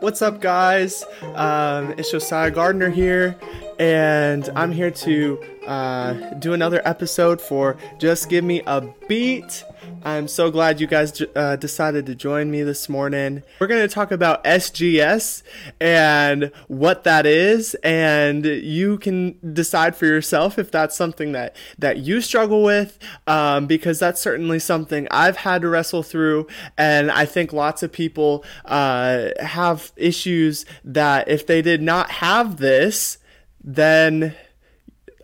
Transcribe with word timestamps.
What's 0.00 0.22
up, 0.22 0.40
guys? 0.40 1.04
Um, 1.34 1.92
it's 1.98 2.10
Josiah 2.10 2.50
Gardiner 2.50 2.88
here, 2.88 3.36
and 3.78 4.48
I'm 4.56 4.72
here 4.72 4.90
to 4.90 5.38
uh, 5.66 6.14
do 6.38 6.54
another 6.54 6.80
episode 6.86 7.38
for 7.38 7.76
Just 7.98 8.30
Give 8.30 8.42
Me 8.42 8.62
a 8.66 8.80
Beat. 9.08 9.62
I'm 10.02 10.28
so 10.28 10.50
glad 10.50 10.80
you 10.80 10.86
guys 10.86 11.22
uh, 11.36 11.56
decided 11.56 12.06
to 12.06 12.14
join 12.14 12.50
me 12.50 12.62
this 12.62 12.88
morning. 12.88 13.42
We're 13.58 13.66
going 13.66 13.86
to 13.86 13.94
talk 13.94 14.10
about 14.10 14.42
SGS 14.44 15.42
and 15.78 16.50
what 16.68 17.04
that 17.04 17.26
is, 17.26 17.74
and 17.84 18.46
you 18.46 18.96
can 18.98 19.38
decide 19.52 19.94
for 19.94 20.06
yourself 20.06 20.58
if 20.58 20.70
that's 20.70 20.96
something 20.96 21.32
that, 21.32 21.54
that 21.78 21.98
you 21.98 22.22
struggle 22.22 22.62
with, 22.62 22.98
um, 23.26 23.66
because 23.66 23.98
that's 23.98 24.20
certainly 24.20 24.58
something 24.58 25.06
I've 25.10 25.38
had 25.38 25.62
to 25.62 25.68
wrestle 25.68 26.02
through, 26.02 26.46
and 26.78 27.10
I 27.10 27.26
think 27.26 27.52
lots 27.52 27.82
of 27.82 27.92
people 27.92 28.44
uh, 28.64 29.28
have 29.40 29.92
issues 29.96 30.64
that 30.82 31.28
if 31.28 31.46
they 31.46 31.60
did 31.60 31.82
not 31.82 32.10
have 32.10 32.56
this, 32.56 33.18
then 33.62 34.34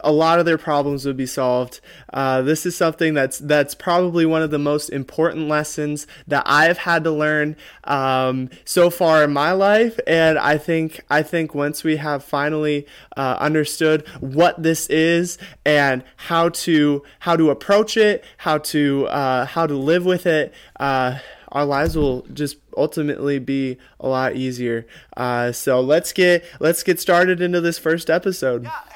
a 0.06 0.12
lot 0.12 0.38
of 0.38 0.46
their 0.46 0.56
problems 0.56 1.04
would 1.04 1.16
be 1.16 1.26
solved. 1.26 1.80
Uh, 2.14 2.40
this 2.40 2.64
is 2.64 2.76
something 2.76 3.12
that's 3.12 3.38
that's 3.40 3.74
probably 3.74 4.24
one 4.24 4.40
of 4.40 4.52
the 4.52 4.58
most 4.58 4.88
important 4.88 5.48
lessons 5.48 6.06
that 6.28 6.44
I've 6.46 6.78
had 6.78 7.02
to 7.04 7.10
learn 7.10 7.56
um, 7.84 8.48
so 8.64 8.88
far 8.88 9.24
in 9.24 9.32
my 9.32 9.50
life, 9.50 9.98
and 10.06 10.38
I 10.38 10.58
think 10.58 11.04
I 11.10 11.22
think 11.22 11.54
once 11.54 11.82
we 11.82 11.96
have 11.96 12.22
finally 12.22 12.86
uh, 13.16 13.36
understood 13.40 14.06
what 14.20 14.62
this 14.62 14.86
is 14.86 15.38
and 15.64 16.04
how 16.16 16.50
to 16.50 17.02
how 17.18 17.36
to 17.36 17.50
approach 17.50 17.96
it, 17.96 18.24
how 18.38 18.58
to 18.58 19.08
uh, 19.08 19.44
how 19.44 19.66
to 19.66 19.74
live 19.74 20.06
with 20.06 20.24
it 20.24 20.54
uh, 20.78 21.18
our 21.50 21.64
lives 21.64 21.96
will 21.96 22.22
just 22.32 22.58
ultimately 22.76 23.38
be 23.38 23.78
a 23.98 24.08
lot 24.08 24.36
easier. 24.36 24.86
Uh, 25.16 25.52
so 25.52 25.80
let's 25.80 26.12
get 26.12 26.44
let's 26.60 26.82
get 26.82 27.00
started 27.00 27.40
into 27.40 27.60
this 27.60 27.78
first 27.78 28.10
episode. 28.10 28.64
Yeah. 28.64 28.95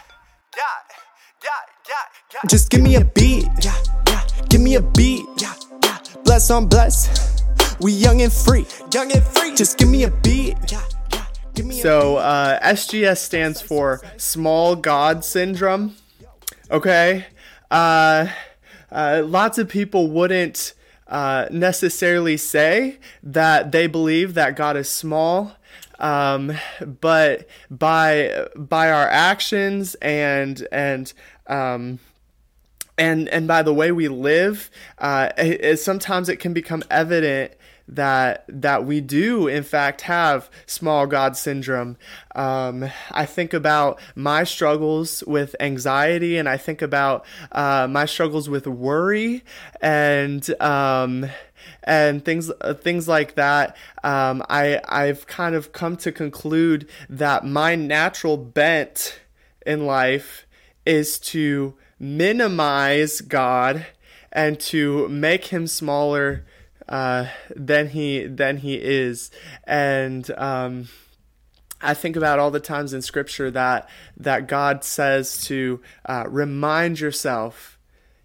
Just 2.48 2.70
give 2.70 2.80
me 2.80 2.94
a 2.96 3.04
beat, 3.04 3.48
yeah, 3.62 3.74
yeah. 4.06 4.24
Give 4.48 4.60
me 4.60 4.76
a 4.76 4.82
beat, 4.82 5.24
yeah, 5.38 5.54
yeah. 5.82 5.98
Bless 6.24 6.50
on 6.50 6.68
bless. 6.68 7.42
We 7.80 7.92
young 7.92 8.22
and 8.22 8.32
free, 8.32 8.66
young 8.92 9.10
and 9.12 9.22
free. 9.22 9.54
Just 9.54 9.78
give 9.78 9.88
me 9.88 10.04
a 10.04 10.10
beat, 10.10 10.56
yeah. 10.70 10.82
So 11.82 12.16
uh, 12.16 12.60
SGS 12.60 13.18
stands 13.18 13.60
for 13.60 14.00
Small 14.16 14.76
God 14.76 15.24
Syndrome. 15.24 15.96
Okay, 16.70 17.26
uh, 17.70 18.28
uh, 18.92 19.22
lots 19.26 19.58
of 19.58 19.68
people 19.68 20.08
wouldn't 20.08 20.74
uh, 21.08 21.46
necessarily 21.50 22.36
say 22.36 22.98
that 23.22 23.72
they 23.72 23.86
believe 23.86 24.34
that 24.34 24.56
God 24.56 24.76
is 24.76 24.88
small. 24.88 25.56
Um, 25.98 26.52
but 27.00 27.46
by 27.70 28.46
by 28.56 28.90
our 28.90 29.08
actions 29.08 29.96
and 29.96 30.66
and 30.72 31.12
um, 31.46 31.98
and 33.00 33.30
and 33.30 33.48
by 33.48 33.62
the 33.62 33.72
way 33.72 33.90
we 33.90 34.08
live, 34.08 34.70
uh, 34.98 35.30
it, 35.38 35.64
it, 35.64 35.76
sometimes 35.78 36.28
it 36.28 36.36
can 36.36 36.52
become 36.52 36.84
evident 36.90 37.54
that 37.88 38.44
that 38.46 38.84
we 38.84 39.00
do 39.00 39.48
in 39.48 39.64
fact 39.64 40.02
have 40.02 40.50
small 40.66 41.06
god 41.06 41.34
syndrome. 41.34 41.96
Um, 42.34 42.90
I 43.10 43.24
think 43.24 43.54
about 43.54 43.98
my 44.14 44.44
struggles 44.44 45.24
with 45.26 45.56
anxiety, 45.60 46.36
and 46.36 46.46
I 46.46 46.58
think 46.58 46.82
about 46.82 47.24
uh, 47.52 47.88
my 47.90 48.04
struggles 48.04 48.50
with 48.50 48.66
worry, 48.66 49.44
and 49.80 50.48
um, 50.60 51.26
and 51.82 52.22
things 52.22 52.50
uh, 52.60 52.74
things 52.74 53.08
like 53.08 53.34
that. 53.36 53.78
Um, 54.04 54.44
I 54.50 54.78
I've 54.86 55.26
kind 55.26 55.54
of 55.54 55.72
come 55.72 55.96
to 55.96 56.12
conclude 56.12 56.86
that 57.08 57.46
my 57.46 57.76
natural 57.76 58.36
bent 58.36 59.20
in 59.64 59.86
life 59.86 60.46
is 60.84 61.18
to 61.18 61.74
minimize 62.00 63.20
God 63.20 63.86
and 64.32 64.58
to 64.58 65.06
make 65.08 65.46
him 65.46 65.66
smaller 65.66 66.46
uh, 66.88 67.26
than 67.54 67.90
he 67.90 68.24
than 68.26 68.56
he 68.58 68.74
is, 68.74 69.30
and 69.64 70.28
um, 70.32 70.88
I 71.80 71.94
think 71.94 72.16
about 72.16 72.40
all 72.40 72.50
the 72.50 72.58
times 72.58 72.92
in 72.92 73.02
Scripture 73.02 73.50
that 73.52 73.88
that 74.16 74.48
God 74.48 74.82
says 74.82 75.44
to 75.44 75.80
uh, 76.04 76.24
remind 76.26 76.98
yourself 76.98 77.78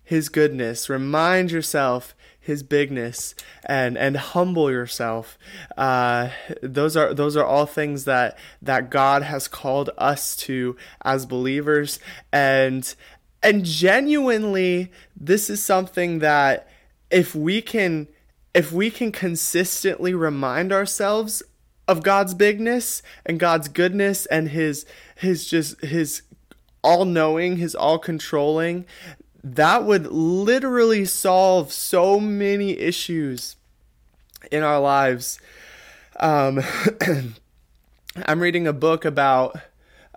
His 0.03 0.29
goodness, 0.29 0.89
remind 0.89 1.51
yourself 1.51 2.15
his 2.45 2.61
bigness 2.61 3.33
and 3.65 3.97
and 3.97 4.15
humble 4.15 4.69
yourself. 4.69 5.37
Uh, 5.75 6.29
those 6.61 6.95
are 6.95 7.11
those 7.11 7.35
are 7.35 7.43
all 7.43 7.65
things 7.65 8.05
that 8.05 8.37
that 8.61 8.91
God 8.91 9.23
has 9.23 9.47
called 9.47 9.89
us 9.97 10.35
to 10.37 10.77
as 11.03 11.25
believers. 11.25 11.97
And 12.31 12.93
and 13.45 13.63
genuinely 13.63 14.91
this 15.15 15.49
is 15.49 15.63
something 15.63 16.19
that 16.19 16.67
if 17.11 17.35
we 17.35 17.61
can 17.61 18.07
if 18.53 18.71
we 18.71 18.89
can 18.89 19.11
consistently 19.11 20.13
remind 20.13 20.73
ourselves 20.73 21.43
of 21.87 22.01
God's 22.01 22.33
bigness 22.33 23.03
and 23.25 23.39
God's 23.39 23.67
goodness 23.67 24.25
and 24.25 24.49
his 24.49 24.85
his 25.15 25.47
just 25.47 25.79
his 25.81 26.23
all 26.83 27.05
knowing, 27.05 27.57
his 27.57 27.75
all 27.75 27.99
controlling, 27.99 28.85
that 29.43 29.83
would 29.83 30.07
literally 30.07 31.05
solve 31.05 31.71
so 31.71 32.19
many 32.19 32.77
issues 32.79 33.55
in 34.51 34.63
our 34.63 34.79
lives. 34.79 35.39
Um, 36.19 36.61
I'm 38.25 38.39
reading 38.39 38.65
a 38.67 38.73
book 38.73 39.05
about. 39.05 39.57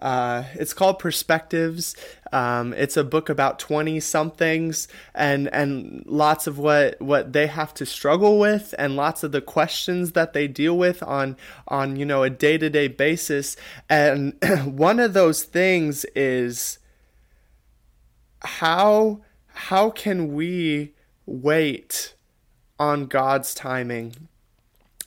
Uh, 0.00 0.44
it's 0.54 0.72
called 0.72 0.98
Perspectives. 0.98 1.97
Um, 2.32 2.72
it's 2.75 2.97
a 2.97 3.04
book 3.04 3.28
about 3.28 3.59
twenty 3.59 4.00
somethings 4.00 4.86
and 5.14 5.48
and 5.53 6.04
lots 6.06 6.47
of 6.47 6.59
what 6.59 7.00
what 7.00 7.32
they 7.32 7.47
have 7.47 7.75
to 7.75 7.86
struggle 7.86 8.38
with 8.38 8.75
and 8.78 8.97
lots 8.97 9.22
of 9.22 9.32
the 9.32 9.41
questions 9.41 10.12
that 10.12 10.34
they 10.34 10.47
deal 10.47 10.76
with 10.76 11.03
on 11.03 11.36
on 11.66 11.97
you 11.97 12.04
know 12.04 12.22
a 12.22 12.31
day 12.31 12.59
to 12.59 12.70
day 12.70 12.88
basis. 12.88 13.56
And 13.88 14.34
one 14.64 15.00
of 15.00 15.14
those 15.14 15.42
things 15.42 16.04
is 16.15 16.78
how 18.41 19.22
how 19.48 19.91
can 19.91 20.34
we 20.34 20.94
wait 21.26 22.15
on 22.78 23.06
God's 23.06 23.54
timing? 23.54 24.28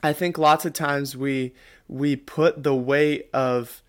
I 0.04 0.14
think 0.14 0.38
lots 0.38 0.66
of 0.66 0.74
times 0.74 1.16
we 1.16 1.54
we 1.88 2.16
put 2.16 2.64
the 2.64 2.76
weight 2.76 3.30
of 3.34 3.82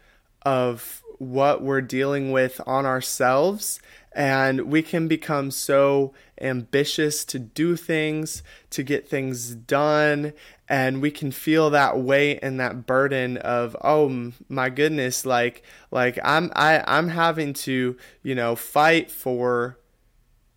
of 0.44 1.02
what 1.18 1.62
we're 1.62 1.80
dealing 1.80 2.32
with 2.32 2.60
on 2.66 2.84
ourselves 2.84 3.80
and 4.14 4.62
we 4.62 4.82
can 4.82 5.08
become 5.08 5.50
so 5.50 6.12
ambitious 6.40 7.24
to 7.24 7.38
do 7.38 7.76
things, 7.76 8.42
to 8.70 8.82
get 8.82 9.08
things 9.08 9.54
done, 9.54 10.32
and 10.68 11.00
we 11.00 11.10
can 11.10 11.30
feel 11.30 11.70
that 11.70 11.98
weight 11.98 12.38
and 12.42 12.60
that 12.60 12.86
burden 12.86 13.36
of 13.38 13.76
oh 13.82 14.32
my 14.48 14.68
goodness, 14.68 15.24
like 15.24 15.62
like 15.90 16.18
I'm 16.22 16.50
I 16.54 16.82
I'm 16.86 17.08
having 17.08 17.52
to, 17.54 17.96
you 18.22 18.34
know, 18.34 18.56
fight 18.56 19.10
for 19.10 19.78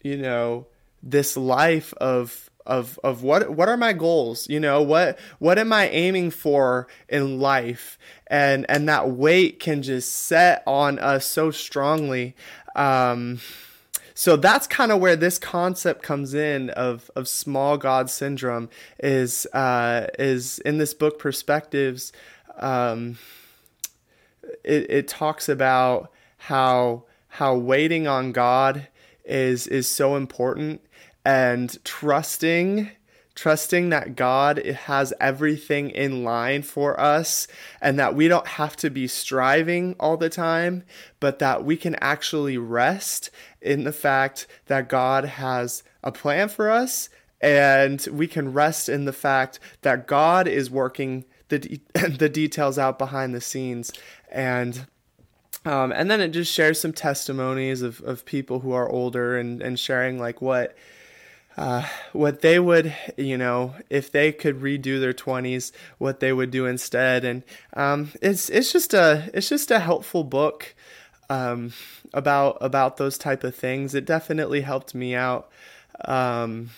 you 0.01 0.17
know, 0.17 0.67
this 1.01 1.35
life 1.35 1.91
of 1.95 2.51
of 2.65 2.99
of 3.03 3.23
what 3.23 3.51
what 3.51 3.69
are 3.69 3.77
my 3.77 3.93
goals? 3.93 4.49
You 4.49 4.59
know 4.59 4.81
what 4.81 5.19
what 5.39 5.59
am 5.59 5.71
i 5.71 5.87
aiming 5.89 6.31
for 6.31 6.87
in 7.07 7.39
life? 7.39 7.97
And 8.27 8.65
and 8.69 8.89
that 8.89 9.11
weight 9.11 9.59
can 9.59 9.83
just 9.83 10.11
set 10.11 10.63
on 10.65 10.99
us 10.99 11.25
so 11.25 11.51
strongly. 11.51 12.35
Um 12.75 13.39
so 14.13 14.37
that's 14.37 14.65
kind 14.65 14.91
of 14.91 15.01
where 15.01 15.17
this 15.17 15.37
concept 15.37 16.01
comes 16.01 16.33
in 16.33 16.69
of 16.71 17.11
of 17.15 17.27
small 17.27 17.77
god 17.77 18.09
syndrome 18.09 18.69
is 18.99 19.45
uh 19.53 20.07
is 20.17 20.59
in 20.59 20.77
this 20.77 20.93
book 20.93 21.19
perspectives. 21.19 22.11
Um 22.57 23.17
it, 24.63 24.89
it 24.89 25.07
talks 25.07 25.49
about 25.49 26.11
how 26.37 27.03
how 27.27 27.55
waiting 27.55 28.07
on 28.07 28.31
god 28.31 28.87
is 29.25 29.67
is 29.67 29.87
so 29.87 30.15
important 30.15 30.81
and 31.25 31.83
trusting 31.83 32.91
trusting 33.35 33.89
that 33.89 34.15
God 34.15 34.65
has 34.65 35.13
everything 35.19 35.89
in 35.89 36.23
line 36.23 36.61
for 36.61 36.97
us 36.97 37.47
and 37.81 37.99
that 37.99 38.15
we 38.15 38.29
don't 38.29 38.47
have 38.47 38.77
to 38.77 38.89
be 38.89 39.07
striving 39.07 39.93
all 39.99 40.15
the 40.15 40.29
time, 40.29 40.83
but 41.19 41.39
that 41.39 41.65
we 41.65 41.75
can 41.75 41.95
actually 41.95 42.57
rest 42.57 43.29
in 43.61 43.83
the 43.83 43.91
fact 43.91 44.47
that 44.67 44.87
God 44.87 45.25
has 45.25 45.83
a 46.01 46.13
plan 46.13 46.47
for 46.47 46.71
us 46.71 47.09
and 47.41 48.07
we 48.11 48.25
can 48.25 48.53
rest 48.53 48.87
in 48.87 49.05
the 49.05 49.13
fact 49.13 49.59
that 49.81 50.07
God 50.07 50.47
is 50.47 50.71
working 50.71 51.25
the 51.49 51.59
de- 51.59 51.81
the 52.07 52.29
details 52.29 52.79
out 52.79 52.97
behind 52.97 53.35
the 53.35 53.41
scenes. 53.41 53.91
And 54.31 54.87
um, 55.65 55.91
and 55.91 56.09
then 56.09 56.21
it 56.21 56.29
just 56.29 56.53
shares 56.53 56.79
some 56.79 56.93
testimonies 56.93 57.81
of, 57.81 57.99
of 58.01 58.23
people 58.23 58.59
who 58.59 58.71
are 58.71 58.87
older 58.87 59.37
and, 59.37 59.61
and 59.61 59.79
sharing 59.79 60.19
like 60.19 60.41
what 60.41 60.75
uh, 61.57 61.87
what 62.13 62.41
they 62.41 62.59
would, 62.59 62.93
you 63.17 63.37
know, 63.37 63.73
if 63.89 64.11
they 64.11 64.31
could 64.31 64.61
redo 64.61 64.99
their 64.99 65.13
20s, 65.13 65.71
what 65.97 66.19
they 66.19 66.33
would 66.33 66.51
do 66.51 66.65
instead. 66.65 67.23
And 67.23 67.43
um, 67.73 68.11
it's 68.21 68.49
it's 68.49 68.71
just 68.71 68.93
a 68.93 69.29
it's 69.33 69.49
just 69.49 69.71
a 69.71 69.79
helpful 69.79 70.23
book 70.23 70.75
um, 71.29 71.73
about 72.13 72.57
about 72.61 72.97
those 72.97 73.17
type 73.17 73.43
of 73.43 73.55
things. 73.55 73.95
It 73.95 74.05
definitely 74.05 74.61
helped 74.61 74.93
me 74.93 75.15
out 75.15 75.49
um, 76.05 76.71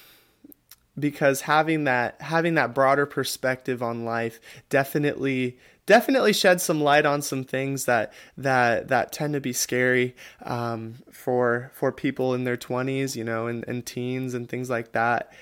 because 0.99 1.41
having 1.41 1.83
that 1.83 2.19
having 2.21 2.55
that 2.55 2.73
broader 2.73 3.05
perspective 3.05 3.83
on 3.83 4.05
life 4.05 4.39
definitely 4.69 5.57
definitely 5.87 6.33
shed 6.33 6.59
some 6.61 6.81
light 6.81 7.05
on 7.05 7.21
some 7.21 7.43
things 7.43 7.85
that 7.85 8.13
that 8.37 8.89
that 8.89 9.11
tend 9.11 9.33
to 9.33 9.41
be 9.41 9.53
scary 9.53 10.15
um, 10.43 10.95
for 11.11 11.71
for 11.73 11.91
people 11.91 12.33
in 12.35 12.43
their 12.43 12.57
20s 12.57 13.15
you 13.15 13.23
know 13.23 13.47
and, 13.47 13.65
and 13.67 13.85
teens 13.85 14.35
and 14.35 14.47
things 14.47 14.69
like 14.69 14.91
that. 14.91 15.33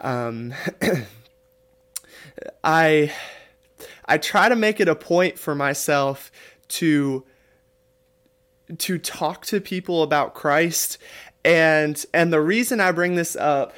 Um, 0.00 0.54
i 2.64 3.12
i 4.06 4.18
try 4.18 4.48
to 4.48 4.56
make 4.56 4.80
it 4.80 4.88
a 4.88 4.94
point 4.94 5.38
for 5.38 5.54
myself 5.54 6.30
to 6.68 7.24
to 8.78 8.98
talk 8.98 9.44
to 9.46 9.60
people 9.60 10.02
about 10.02 10.34
christ. 10.34 10.98
And 11.44 12.04
and 12.12 12.32
the 12.32 12.40
reason 12.40 12.80
i 12.80 12.90
bring 12.90 13.14
this 13.14 13.36
up 13.36 13.72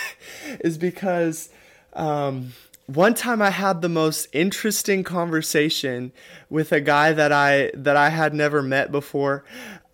is 0.60 0.78
because 0.78 1.50
um, 1.94 2.52
one 2.86 3.14
time 3.14 3.40
I 3.40 3.50
had 3.50 3.80
the 3.80 3.88
most 3.88 4.28
interesting 4.32 5.04
conversation 5.04 6.12
with 6.50 6.72
a 6.72 6.80
guy 6.80 7.12
that 7.12 7.32
I 7.32 7.70
that 7.74 7.96
I 7.96 8.10
had 8.10 8.34
never 8.34 8.62
met 8.62 8.90
before. 8.92 9.44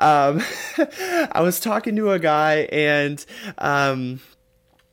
Um, 0.01 0.43
I 1.33 1.41
was 1.41 1.61
talking 1.61 1.97
to 1.97 2.13
a 2.13 2.19
guy 2.19 2.69
and 2.73 3.25
um, 3.59 4.21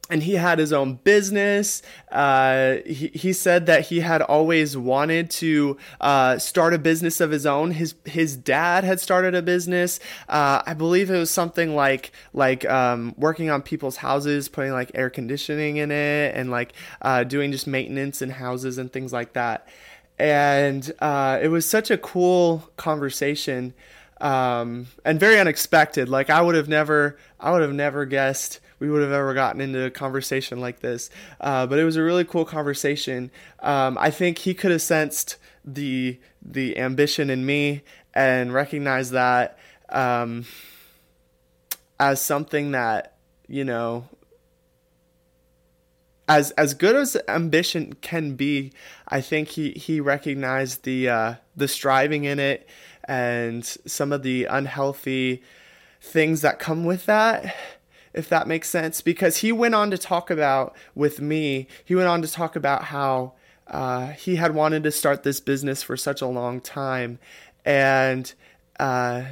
and 0.09 0.21
he 0.21 0.33
had 0.33 0.59
his 0.59 0.71
own 0.71 0.95
business. 1.03 1.81
Uh, 2.11 2.75
he, 2.85 3.07
he 3.07 3.33
said 3.33 3.65
that 3.65 3.87
he 3.87 4.01
had 4.01 4.21
always 4.21 4.77
wanted 4.77 5.31
to 5.31 5.77
uh, 5.99 6.37
start 6.37 6.73
a 6.75 6.77
business 6.77 7.19
of 7.19 7.31
his 7.31 7.45
own. 7.45 7.71
His 7.71 7.95
his 8.05 8.35
dad 8.35 8.83
had 8.83 8.99
started 8.99 9.33
a 9.33 9.41
business. 9.41 9.99
Uh, 10.29 10.61
I 10.65 10.75
believe 10.75 11.09
it 11.09 11.17
was 11.17 11.31
something 11.31 11.75
like 11.75 12.11
like 12.33 12.65
um, 12.65 13.15
working 13.17 13.49
on 13.49 13.63
people's 13.63 13.97
houses, 13.97 14.47
putting 14.47 14.73
like 14.73 14.91
air 14.93 15.09
conditioning 15.09 15.77
in 15.77 15.91
it, 15.91 16.35
and 16.35 16.51
like 16.51 16.73
uh, 17.01 17.23
doing 17.23 17.51
just 17.51 17.65
maintenance 17.65 18.21
in 18.21 18.29
houses 18.29 18.77
and 18.77 18.93
things 18.93 19.11
like 19.11 19.33
that. 19.33 19.67
And 20.19 20.89
uh, 20.99 21.39
it 21.41 21.47
was 21.47 21.65
such 21.65 21.89
a 21.89 21.97
cool 21.97 22.69
conversation 22.77 23.73
um, 24.21 24.87
and 25.03 25.19
very 25.19 25.39
unexpected. 25.39 26.09
Like 26.09 26.29
I 26.29 26.41
would 26.41 26.55
have 26.55 26.69
never 26.69 27.17
I 27.39 27.51
would 27.51 27.61
have 27.61 27.73
never 27.73 28.05
guessed 28.05 28.59
we 28.79 28.89
would 28.89 29.01
have 29.01 29.11
ever 29.11 29.33
gotten 29.33 29.61
into 29.61 29.85
a 29.85 29.91
conversation 29.91 30.59
like 30.59 30.79
this. 30.79 31.09
Uh, 31.39 31.65
but 31.65 31.79
it 31.79 31.83
was 31.83 31.95
a 31.95 32.03
really 32.03 32.25
cool 32.25 32.45
conversation. 32.45 33.31
Um, 33.59 33.97
I 33.99 34.11
think 34.11 34.39
he 34.39 34.53
could 34.53 34.71
have 34.71 34.81
sensed 34.81 35.37
the 35.63 36.19
the 36.41 36.77
ambition 36.77 37.29
in 37.29 37.45
me 37.45 37.83
and 38.13 38.53
recognized 38.53 39.11
that 39.13 39.57
um, 39.89 40.45
as 41.99 42.21
something 42.21 42.71
that 42.71 43.17
you 43.47 43.63
know 43.63 44.07
as 46.27 46.51
as 46.51 46.73
good 46.73 46.95
as 46.95 47.17
ambition 47.27 47.93
can 48.01 48.35
be, 48.35 48.73
I 49.07 49.21
think 49.21 49.49
he 49.49 49.71
he 49.71 49.99
recognized 49.99 50.83
the 50.83 51.09
uh, 51.09 51.33
the 51.55 51.67
striving 51.67 52.23
in 52.23 52.39
it 52.39 52.67
and 53.03 53.63
some 53.63 54.11
of 54.11 54.23
the 54.23 54.45
unhealthy 54.45 55.43
things 56.01 56.41
that 56.41 56.59
come 56.59 56.85
with 56.85 57.05
that 57.05 57.55
if 58.15 58.29
that 58.29 58.47
makes 58.47 58.69
sense, 58.69 59.01
because 59.01 59.37
he 59.37 59.51
went 59.51 59.75
on 59.75 59.91
to 59.91 59.97
talk 59.97 60.31
about 60.31 60.75
with 60.95 61.19
me, 61.21 61.67
he 61.83 61.95
went 61.95 62.07
on 62.07 62.21
to 62.21 62.31
talk 62.31 62.55
about 62.55 62.85
how 62.85 63.33
uh, 63.67 64.07
he 64.07 64.37
had 64.37 64.55
wanted 64.55 64.83
to 64.83 64.91
start 64.91 65.23
this 65.23 65.39
business 65.39 65.83
for 65.83 65.97
such 65.97 66.21
a 66.21 66.27
long 66.27 66.61
time, 66.61 67.19
and 67.65 68.33
uh, 68.79 69.23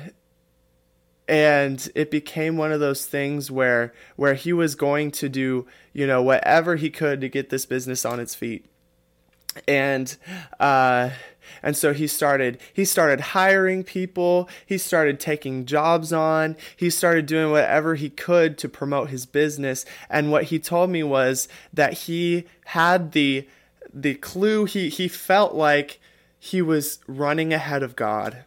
and 1.27 1.89
it 1.95 2.11
became 2.11 2.57
one 2.57 2.71
of 2.71 2.79
those 2.79 3.05
things 3.05 3.49
where 3.49 3.93
where 4.17 4.33
he 4.33 4.51
was 4.51 4.75
going 4.75 5.11
to 5.11 5.29
do 5.29 5.65
you 5.93 6.05
know 6.05 6.21
whatever 6.21 6.75
he 6.75 6.89
could 6.89 7.21
to 7.21 7.29
get 7.29 7.49
this 7.49 7.65
business 7.65 8.05
on 8.05 8.19
its 8.19 8.35
feet, 8.35 8.65
and. 9.67 10.15
Uh, 10.59 11.11
and 11.61 11.77
so 11.77 11.93
he 11.93 12.07
started 12.07 12.59
he 12.73 12.83
started 12.83 13.19
hiring 13.21 13.83
people, 13.83 14.49
he 14.65 14.77
started 14.77 15.19
taking 15.19 15.65
jobs 15.65 16.11
on, 16.11 16.57
he 16.75 16.89
started 16.89 17.25
doing 17.25 17.51
whatever 17.51 17.95
he 17.95 18.09
could 18.09 18.57
to 18.59 18.69
promote 18.69 19.09
his 19.09 19.25
business. 19.25 19.85
And 20.09 20.31
what 20.31 20.45
he 20.45 20.59
told 20.59 20.89
me 20.89 21.03
was 21.03 21.47
that 21.71 21.93
he 21.93 22.45
had 22.65 23.13
the 23.13 23.47
the 23.93 24.15
clue 24.15 24.65
he 24.65 24.89
he 24.89 25.07
felt 25.07 25.53
like 25.53 25.99
he 26.37 26.61
was 26.61 26.99
running 27.07 27.53
ahead 27.53 27.83
of 27.83 27.95
God 27.95 28.43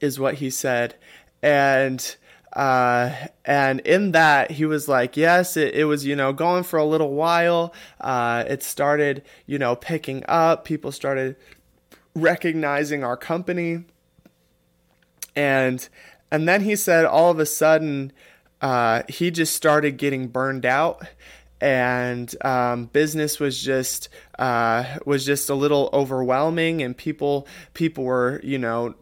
is 0.00 0.20
what 0.20 0.34
he 0.34 0.50
said. 0.50 0.94
And 1.42 2.16
uh, 2.52 3.12
and 3.44 3.80
in 3.80 4.12
that 4.12 4.52
he 4.52 4.64
was 4.64 4.88
like 4.88 5.16
yes 5.16 5.56
it, 5.56 5.74
it 5.74 5.84
was 5.84 6.06
you 6.06 6.16
know 6.16 6.32
going 6.32 6.62
for 6.62 6.78
a 6.78 6.84
little 6.84 7.12
while. 7.12 7.74
Uh, 8.00 8.44
it 8.46 8.62
started 8.62 9.22
you 9.46 9.58
know 9.58 9.76
picking 9.76 10.24
up. 10.28 10.64
People 10.64 10.92
started 10.92 11.36
recognizing 12.16 13.04
our 13.04 13.16
company. 13.16 13.84
And 15.36 15.86
and 16.32 16.48
then 16.48 16.62
he 16.62 16.74
said 16.74 17.04
all 17.04 17.30
of 17.30 17.38
a 17.38 17.46
sudden 17.46 18.12
uh, 18.60 19.02
he 19.08 19.30
just 19.30 19.54
started 19.54 19.98
getting 19.98 20.28
burned 20.28 20.66
out. 20.66 21.06
And 21.60 22.34
um, 22.44 22.86
business 22.86 23.38
was 23.38 23.62
just 23.62 24.08
uh, 24.38 24.98
was 25.04 25.24
just 25.24 25.48
a 25.48 25.54
little 25.54 25.88
overwhelming 25.92 26.82
and 26.82 26.96
people 26.96 27.46
people 27.74 28.04
were 28.04 28.40
you 28.42 28.58
know 28.58 28.94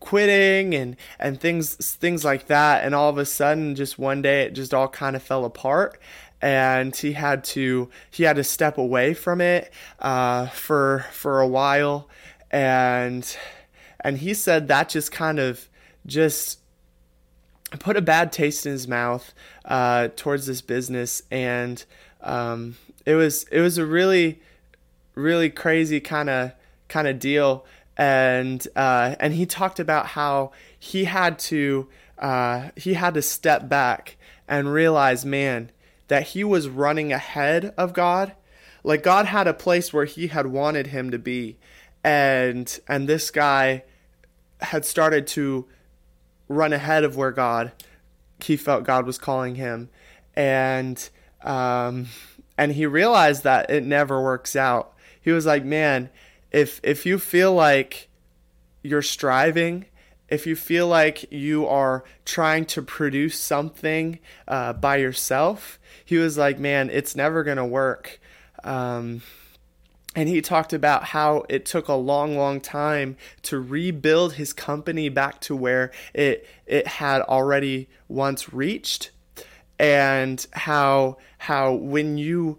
quitting 0.00 0.74
and 0.74 0.96
and 1.18 1.40
things 1.40 1.74
things 1.74 2.24
like 2.24 2.46
that. 2.46 2.84
And 2.84 2.94
all 2.94 3.10
of 3.10 3.18
a 3.18 3.24
sudden 3.24 3.74
just 3.74 3.98
one 3.98 4.22
day 4.22 4.42
it 4.42 4.52
just 4.52 4.74
all 4.74 4.88
kind 4.88 5.16
of 5.16 5.22
fell 5.22 5.44
apart. 5.44 6.00
And 6.40 6.94
he 6.94 7.12
had 7.12 7.42
to 7.44 7.90
he 8.10 8.22
had 8.22 8.36
to 8.36 8.44
step 8.44 8.78
away 8.78 9.14
from 9.14 9.40
it 9.40 9.72
uh, 9.98 10.46
for 10.46 11.06
for 11.10 11.40
a 11.40 11.48
while, 11.48 12.08
and 12.50 13.36
and 14.00 14.18
he 14.18 14.34
said 14.34 14.68
that 14.68 14.88
just 14.88 15.10
kind 15.10 15.40
of 15.40 15.68
just 16.06 16.60
put 17.80 17.96
a 17.96 18.00
bad 18.00 18.30
taste 18.30 18.66
in 18.66 18.72
his 18.72 18.86
mouth 18.86 19.34
uh, 19.64 20.08
towards 20.14 20.46
this 20.46 20.60
business, 20.60 21.22
and 21.30 21.84
um, 22.20 22.76
it 23.04 23.16
was 23.16 23.42
it 23.50 23.60
was 23.60 23.76
a 23.76 23.84
really 23.84 24.40
really 25.16 25.50
crazy 25.50 26.00
kind 26.00 26.30
of 26.30 26.52
kind 26.88 27.06
of 27.08 27.18
deal, 27.18 27.66
and 27.98 28.66
uh, 28.76 29.16
and 29.20 29.34
he 29.34 29.44
talked 29.44 29.80
about 29.80 30.06
how 30.06 30.52
he 30.78 31.04
had 31.04 31.38
to 31.40 31.88
uh, 32.18 32.70
he 32.76 32.94
had 32.94 33.14
to 33.14 33.22
step 33.22 33.68
back 33.68 34.16
and 34.48 34.72
realize, 34.72 35.26
man 35.26 35.70
that 36.08 36.28
he 36.28 36.42
was 36.42 36.68
running 36.68 37.12
ahead 37.12 37.72
of 37.76 37.92
God. 37.92 38.34
Like 38.82 39.02
God 39.02 39.26
had 39.26 39.46
a 39.46 39.54
place 39.54 39.92
where 39.92 40.06
he 40.06 40.28
had 40.28 40.46
wanted 40.46 40.88
him 40.88 41.10
to 41.10 41.18
be. 41.18 41.58
And 42.02 42.78
and 42.88 43.08
this 43.08 43.30
guy 43.30 43.84
had 44.60 44.84
started 44.84 45.26
to 45.28 45.66
run 46.48 46.72
ahead 46.72 47.04
of 47.04 47.16
where 47.16 47.30
God 47.30 47.72
he 48.42 48.56
felt 48.56 48.84
God 48.84 49.06
was 49.06 49.18
calling 49.18 49.54
him. 49.54 49.90
And 50.34 51.08
um 51.42 52.06
and 52.56 52.72
he 52.72 52.86
realized 52.86 53.44
that 53.44 53.70
it 53.70 53.84
never 53.84 54.22
works 54.22 54.56
out. 54.56 54.94
He 55.20 55.30
was 55.30 55.44
like, 55.44 55.64
"Man, 55.64 56.08
if 56.50 56.80
if 56.82 57.06
you 57.06 57.18
feel 57.18 57.52
like 57.52 58.08
you're 58.82 59.02
striving 59.02 59.86
if 60.28 60.46
you 60.46 60.56
feel 60.56 60.86
like 60.86 61.30
you 61.32 61.66
are 61.66 62.04
trying 62.24 62.66
to 62.66 62.82
produce 62.82 63.38
something 63.38 64.18
uh, 64.46 64.74
by 64.74 64.96
yourself, 64.96 65.78
he 66.04 66.18
was 66.18 66.36
like, 66.36 66.58
man, 66.58 66.90
it's 66.90 67.16
never 67.16 67.42
going 67.42 67.56
to 67.56 67.64
work. 67.64 68.20
Um, 68.62 69.22
and 70.14 70.28
he 70.28 70.42
talked 70.42 70.72
about 70.72 71.04
how 71.04 71.44
it 71.48 71.64
took 71.64 71.88
a 71.88 71.94
long, 71.94 72.36
long 72.36 72.60
time 72.60 73.16
to 73.42 73.58
rebuild 73.58 74.34
his 74.34 74.52
company 74.52 75.08
back 75.08 75.40
to 75.42 75.56
where 75.56 75.92
it 76.12 76.46
it 76.66 76.86
had 76.86 77.22
already 77.22 77.88
once 78.08 78.52
reached, 78.52 79.10
and 79.78 80.44
how 80.52 81.18
how 81.38 81.72
when 81.72 82.18
you 82.18 82.58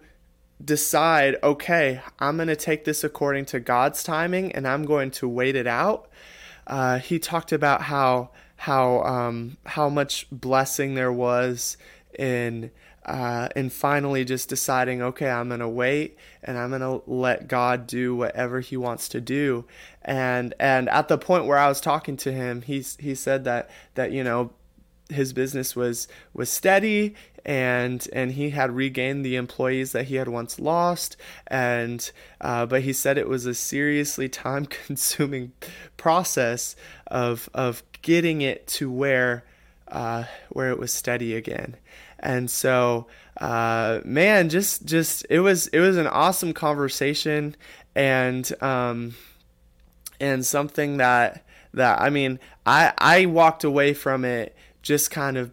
decide, 0.64 1.38
okay, 1.42 2.02
I'm 2.20 2.36
going 2.36 2.48
to 2.48 2.56
take 2.56 2.86
this 2.86 3.04
according 3.04 3.46
to 3.46 3.60
God's 3.60 4.04
timing, 4.04 4.52
and 4.52 4.68
I'm 4.68 4.84
going 4.84 5.12
to 5.12 5.28
wait 5.28 5.56
it 5.56 5.68
out 5.68 6.10
uh, 6.70 7.00
he 7.00 7.20
talked 7.20 7.52
about 7.52 7.82
how 7.82 8.30
how 8.56 9.02
um, 9.02 9.58
how 9.66 9.90
much 9.90 10.28
blessing 10.32 10.94
there 10.94 11.12
was 11.12 11.78
in 12.18 12.70
uh, 13.06 13.50
in 13.56 13.72
finally 13.72 14.24
just 14.24 14.50
deciding, 14.50 15.02
okay, 15.02 15.30
I'm 15.30 15.50
gonna 15.50 15.68
wait 15.68 16.18
and 16.44 16.58
I'm 16.58 16.70
gonna 16.70 17.02
let 17.08 17.48
God 17.48 17.88
do 17.88 18.16
whatever 18.16 18.60
He 18.60 18.78
wants 18.78 19.10
to 19.10 19.20
do. 19.20 19.66
And 20.04 20.54
and 20.60 20.88
at 20.90 21.08
the 21.08 21.18
point 21.18 21.46
where 21.46 21.58
I 21.58 21.68
was 21.68 21.82
talking 21.82 22.16
to 22.18 22.32
him, 22.32 22.62
he 22.62 22.86
he 23.00 23.16
said 23.16 23.44
that 23.46 23.70
that 23.96 24.12
you 24.12 24.24
know 24.24 24.52
his 25.10 25.34
business 25.34 25.76
was 25.76 26.08
was 26.34 26.52
steady 26.52 27.16
and 27.50 28.08
and 28.14 28.34
he 28.34 28.52
had 28.52 28.76
regained 28.76 29.26
the 29.26 29.36
employees 29.36 29.92
that 29.92 30.06
he 30.06 30.16
had 30.16 30.28
once 30.28 30.60
lost, 30.60 31.18
and 31.48 32.12
uh, 32.40 32.68
but 32.68 32.84
he 32.84 32.94
said 32.94 33.18
it 33.18 33.28
was 33.28 33.48
a 33.48 33.56
seriously 33.56 34.30
time-consuming 34.30 35.52
process 35.98 36.76
of 37.08 37.50
of 37.56 37.82
getting 38.04 38.42
it 38.42 38.68
to 38.68 38.92
where 38.92 39.44
uh, 39.88 40.26
where 40.50 40.70
it 40.70 40.78
was 40.78 40.94
steady 40.94 41.36
again. 41.36 41.76
And 42.20 42.52
so, 42.52 43.08
uh, 43.38 44.02
man, 44.06 44.50
just 44.50 44.86
just 44.86 45.26
it 45.28 45.40
was 45.40 45.66
it 45.70 45.80
was 45.80 45.98
an 45.98 46.06
awesome 46.06 46.54
conversation, 46.54 47.56
and 47.96 48.48
um, 48.62 49.16
and 50.20 50.46
something 50.46 50.98
that 50.98 51.44
that 51.74 52.00
I 52.00 52.12
mean, 52.12 52.40
I 52.68 52.94
I 53.00 53.26
walked 53.26 53.64
away 53.64 53.96
from 53.96 54.24
it 54.24 54.56
just 54.84 55.10
kind 55.10 55.36
of 55.36 55.52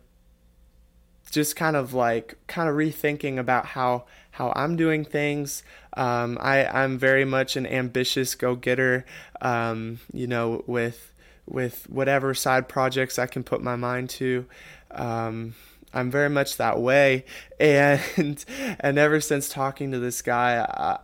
just 1.37 1.55
kind 1.55 1.77
of 1.77 1.93
like 1.93 2.35
kind 2.47 2.67
of 2.67 2.75
rethinking 2.75 3.39
about 3.39 3.67
how 3.67 4.07
how 4.31 4.55
I'm 4.57 4.75
doing 4.75 5.05
things. 5.05 5.63
Um, 5.95 6.39
I 6.41 6.65
I'm 6.67 6.97
very 6.97 7.27
much 7.27 7.57
an 7.57 7.67
ambitious 7.67 8.35
go-getter. 8.35 9.05
Um, 9.43 10.01
you 10.15 10.27
know, 10.27 10.65
with 10.67 11.13
with 11.45 11.91
whatever 11.91 12.33
side 12.33 12.71
projects 12.71 13.19
I 13.19 13.27
can 13.27 13.45
put 13.45 13.63
my 13.63 13.77
mind 13.77 14.09
to. 14.11 14.47
Um, 14.91 15.55
I'm 15.93 16.11
very 16.11 16.31
much 16.31 16.57
that 16.57 16.81
way, 16.81 17.27
and 17.61 18.43
and 18.81 18.97
ever 18.99 19.21
since 19.21 19.51
talking 19.51 19.93
to 19.93 19.99
this 19.99 20.23
guy, 20.23 20.99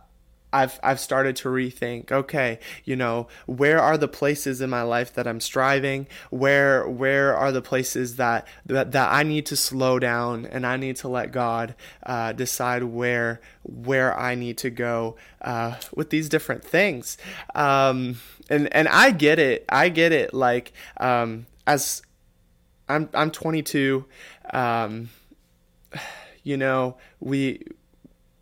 I've 0.53 0.79
I've 0.83 0.99
started 0.99 1.35
to 1.37 1.49
rethink. 1.49 2.11
Okay, 2.11 2.59
you 2.85 2.95
know, 2.95 3.27
where 3.47 3.79
are 3.79 3.97
the 3.97 4.07
places 4.07 4.61
in 4.61 4.69
my 4.69 4.83
life 4.83 5.13
that 5.15 5.27
I'm 5.27 5.39
striving? 5.39 6.07
Where 6.29 6.87
where 6.87 7.35
are 7.35 7.51
the 7.51 7.61
places 7.61 8.17
that 8.17 8.47
that, 8.67 8.91
that 8.91 9.11
I 9.11 9.23
need 9.23 9.47
to 9.47 9.55
slow 9.55 9.97
down 9.97 10.45
and 10.45 10.65
I 10.65 10.77
need 10.77 10.95
to 10.97 11.07
let 11.07 11.31
God 11.31 11.75
uh, 12.05 12.33
decide 12.33 12.83
where 12.83 13.41
where 13.63 14.17
I 14.17 14.35
need 14.35 14.59
to 14.59 14.69
go 14.69 15.17
uh, 15.41 15.75
with 15.93 16.11
these 16.11 16.29
different 16.29 16.63
things. 16.63 17.17
Um, 17.55 18.19
and 18.49 18.71
and 18.73 18.87
I 18.87 19.11
get 19.11 19.39
it. 19.39 19.65
I 19.67 19.89
get 19.89 20.11
it. 20.11 20.33
Like 20.33 20.71
um, 20.97 21.47
as 21.65 22.03
I'm 22.87 23.09
I'm 23.13 23.31
22. 23.31 24.05
Um, 24.53 25.09
you 26.43 26.57
know, 26.57 26.97
we 27.19 27.63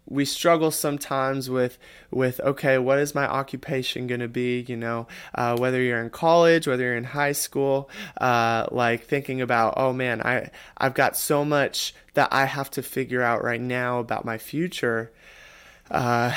we 0.08 0.26
struggle 0.26 0.72
sometimes 0.72 1.50
with 1.50 1.78
with 2.10 2.40
okay 2.42 2.78
what 2.78 2.98
is 2.98 3.16
my 3.16 3.26
occupation 3.26 4.08
going 4.08 4.20
to 4.20 4.28
be 4.28 4.66
you 4.68 4.76
know? 4.76 5.08
Uh, 5.34 5.56
whether 5.58 5.82
you're 5.82 6.02
in 6.02 6.10
college 6.10 6.68
whether 6.68 6.84
you're 6.84 6.96
in 6.96 7.04
high 7.04 7.32
school 7.32 7.90
uh, 8.20 8.66
like 8.72 9.06
thinking 9.06 9.42
about 9.42 9.74
oh 9.78 9.94
man 9.94 10.22
i 10.22 10.50
i've 10.78 10.94
got 10.94 11.16
so 11.16 11.46
much 11.46 11.94
that 12.14 12.28
i 12.32 12.46
have 12.46 12.70
to 12.70 12.82
figure 12.82 13.22
out 13.22 13.44
right 13.44 13.62
now 13.62 14.00
about 14.00 14.26
my 14.26 14.38
future. 14.38 15.12
Uh, 15.90 16.36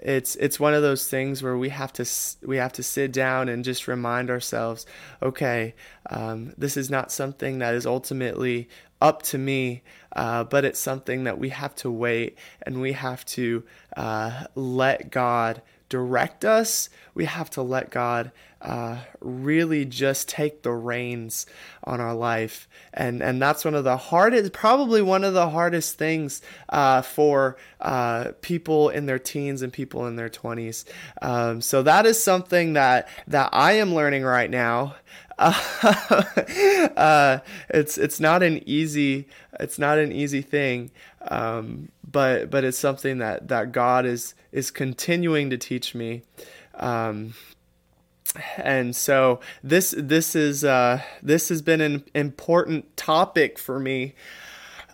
it's 0.00 0.34
it's 0.36 0.58
one 0.58 0.74
of 0.74 0.82
those 0.82 1.08
things 1.08 1.42
where 1.42 1.56
we 1.56 1.68
have 1.68 1.92
to 1.92 2.04
we 2.42 2.56
have 2.56 2.72
to 2.72 2.82
sit 2.82 3.12
down 3.12 3.48
and 3.48 3.64
just 3.64 3.86
remind 3.86 4.30
ourselves 4.30 4.86
okay 5.22 5.74
um, 6.10 6.52
this 6.56 6.76
is 6.76 6.90
not 6.90 7.12
something 7.12 7.58
that 7.58 7.74
is 7.74 7.86
ultimately 7.86 8.68
up 9.04 9.20
to 9.20 9.36
me, 9.36 9.82
uh, 10.16 10.44
but 10.44 10.64
it's 10.64 10.80
something 10.80 11.24
that 11.24 11.38
we 11.38 11.50
have 11.50 11.74
to 11.74 11.90
wait 11.90 12.38
and 12.62 12.80
we 12.80 12.92
have 12.92 13.22
to 13.26 13.62
uh, 13.98 14.44
let 14.54 15.10
God 15.10 15.60
direct 15.90 16.42
us. 16.42 16.88
We 17.12 17.26
have 17.26 17.50
to 17.50 17.60
let 17.62 17.90
God 17.90 18.32
uh, 18.64 18.96
really 19.20 19.84
just 19.84 20.26
take 20.26 20.62
the 20.62 20.72
reins 20.72 21.44
on 21.84 22.00
our 22.00 22.14
life, 22.14 22.66
and 22.94 23.22
and 23.22 23.40
that's 23.40 23.64
one 23.64 23.74
of 23.74 23.84
the 23.84 23.98
hardest, 23.98 24.54
probably 24.54 25.02
one 25.02 25.22
of 25.22 25.34
the 25.34 25.50
hardest 25.50 25.98
things 25.98 26.40
uh, 26.70 27.02
for 27.02 27.58
uh, 27.80 28.32
people 28.40 28.88
in 28.88 29.04
their 29.04 29.18
teens 29.18 29.60
and 29.60 29.70
people 29.70 30.06
in 30.06 30.16
their 30.16 30.30
twenties. 30.30 30.86
Um, 31.20 31.60
so 31.60 31.82
that 31.82 32.06
is 32.06 32.22
something 32.22 32.72
that 32.72 33.06
that 33.28 33.50
I 33.52 33.72
am 33.72 33.94
learning 33.94 34.24
right 34.24 34.50
now. 34.50 34.94
uh, 35.38 37.40
it's 37.68 37.98
it's 37.98 38.20
not 38.20 38.42
an 38.42 38.66
easy 38.66 39.28
it's 39.60 39.78
not 39.78 39.98
an 39.98 40.10
easy 40.10 40.40
thing, 40.40 40.90
um, 41.28 41.90
but 42.10 42.50
but 42.50 42.64
it's 42.64 42.78
something 42.78 43.18
that 43.18 43.48
that 43.48 43.72
God 43.72 44.06
is 44.06 44.34
is 44.52 44.70
continuing 44.70 45.50
to 45.50 45.58
teach 45.58 45.94
me. 45.94 46.22
Um, 46.74 47.34
and 48.56 48.94
so 48.94 49.40
this 49.62 49.94
this 49.96 50.34
is 50.34 50.64
uh, 50.64 51.00
this 51.22 51.48
has 51.48 51.62
been 51.62 51.80
an 51.80 52.04
important 52.14 52.96
topic 52.96 53.58
for 53.58 53.78
me. 53.78 54.14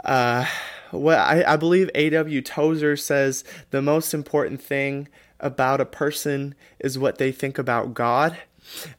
Uh, 0.04 0.46
what 0.90 1.18
I, 1.18 1.44
I 1.46 1.56
believe 1.56 1.90
A.W. 1.94 2.42
Tozer 2.42 2.96
says 2.96 3.44
the 3.70 3.82
most 3.82 4.12
important 4.12 4.60
thing 4.62 5.08
about 5.38 5.80
a 5.80 5.86
person 5.86 6.54
is 6.78 6.98
what 6.98 7.18
they 7.18 7.32
think 7.32 7.58
about 7.58 7.94
God 7.94 8.36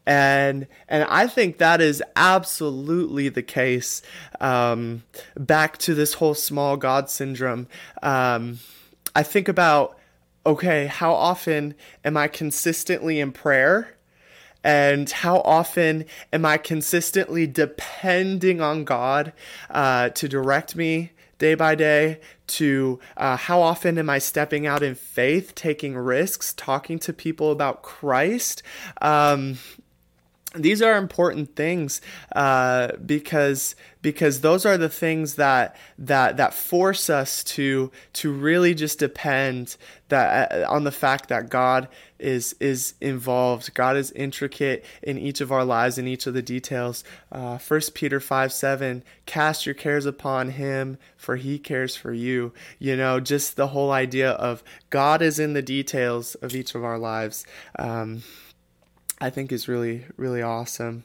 and 0.05 0.67
and 0.87 1.03
I 1.05 1.27
think 1.27 1.57
that 1.57 1.81
is 1.81 2.03
absolutely 2.15 3.29
the 3.29 3.43
case. 3.43 4.01
Um, 4.39 5.03
back 5.35 5.77
to 5.79 5.93
this 5.93 6.15
whole 6.15 6.33
small 6.33 6.77
God 6.77 7.09
syndrome. 7.09 7.67
Um, 8.01 8.59
I 9.15 9.23
think 9.23 9.47
about 9.47 9.97
okay, 10.45 10.87
how 10.87 11.13
often 11.13 11.75
am 12.03 12.17
I 12.17 12.27
consistently 12.27 13.19
in 13.19 13.31
prayer? 13.31 13.95
And 14.63 15.09
how 15.09 15.39
often 15.39 16.05
am 16.31 16.45
I 16.45 16.57
consistently 16.57 17.47
depending 17.47 18.61
on 18.61 18.83
God 18.83 19.33
uh, 19.69 20.09
to 20.09 20.27
direct 20.27 20.75
me 20.75 21.11
day 21.41 21.55
by 21.55 21.73
day 21.73 22.19
to 22.45 22.99
uh, 23.17 23.35
how 23.35 23.61
often 23.61 23.97
am 23.97 24.11
I 24.11 24.19
stepping 24.19 24.67
out 24.67 24.83
in 24.83 24.93
faith, 24.93 25.55
taking 25.55 25.97
risks, 25.97 26.53
talking 26.53 26.99
to 26.99 27.11
people 27.11 27.51
about 27.51 27.81
Christ. 27.81 28.61
Um, 29.01 29.57
these 30.53 30.81
are 30.81 30.97
important 30.97 31.55
things 31.55 32.01
uh, 32.35 32.91
because 33.05 33.75
because 34.01 34.41
those 34.41 34.65
are 34.65 34.77
the 34.77 34.89
things 34.89 35.35
that 35.35 35.77
that 35.97 36.37
that 36.37 36.53
force 36.53 37.09
us 37.09 37.43
to 37.45 37.89
to 38.13 38.31
really 38.31 38.75
just 38.75 38.99
depend 38.99 39.77
that 40.09 40.51
uh, 40.51 40.69
on 40.69 40.83
the 40.83 40.91
fact 40.91 41.29
that 41.29 41.49
God 41.49 41.87
is 42.21 42.55
is 42.59 42.93
involved. 43.01 43.73
God 43.73 43.97
is 43.97 44.11
intricate 44.11 44.85
in 45.01 45.17
each 45.17 45.41
of 45.41 45.51
our 45.51 45.65
lives 45.65 45.97
in 45.97 46.07
each 46.07 46.27
of 46.27 46.33
the 46.33 46.41
details. 46.41 47.03
Uh, 47.31 47.57
First 47.57 47.93
Peter 47.93 48.19
five 48.19 48.53
seven, 48.53 49.03
cast 49.25 49.65
your 49.65 49.75
cares 49.75 50.05
upon 50.05 50.51
Him, 50.51 50.97
for 51.17 51.35
He 51.35 51.59
cares 51.59 51.95
for 51.95 52.13
you. 52.13 52.53
You 52.79 52.95
know, 52.95 53.19
just 53.19 53.55
the 53.55 53.67
whole 53.67 53.91
idea 53.91 54.31
of 54.31 54.63
God 54.89 55.21
is 55.21 55.39
in 55.39 55.53
the 55.53 55.61
details 55.61 56.35
of 56.35 56.55
each 56.55 56.75
of 56.75 56.83
our 56.83 56.97
lives. 56.97 57.45
Um, 57.77 58.23
I 59.19 59.29
think 59.29 59.51
is 59.51 59.67
really 59.67 60.05
really 60.17 60.41
awesome. 60.41 61.03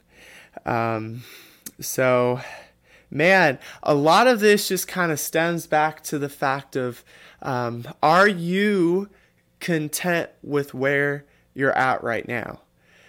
Um, 0.65 1.23
so, 1.81 2.41
man, 3.11 3.59
a 3.83 3.95
lot 3.95 4.27
of 4.27 4.41
this 4.41 4.69
just 4.69 4.89
kind 4.89 5.13
of 5.13 5.21
stems 5.21 5.67
back 5.67 6.03
to 6.05 6.19
the 6.19 6.29
fact 6.31 6.77
of 6.77 7.05
um, 7.43 7.87
are 8.03 8.27
you 8.27 9.11
content 9.61 10.31
with 10.43 10.75
where 10.75 11.25
you're 11.55 11.77
at 11.77 12.03
right 12.03 12.27
now? 12.27 12.61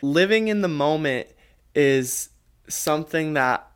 Living 0.02 0.48
in 0.48 0.62
the 0.62 0.68
moment 0.68 1.28
is 1.76 2.30
something 2.68 3.34
that 3.34 3.70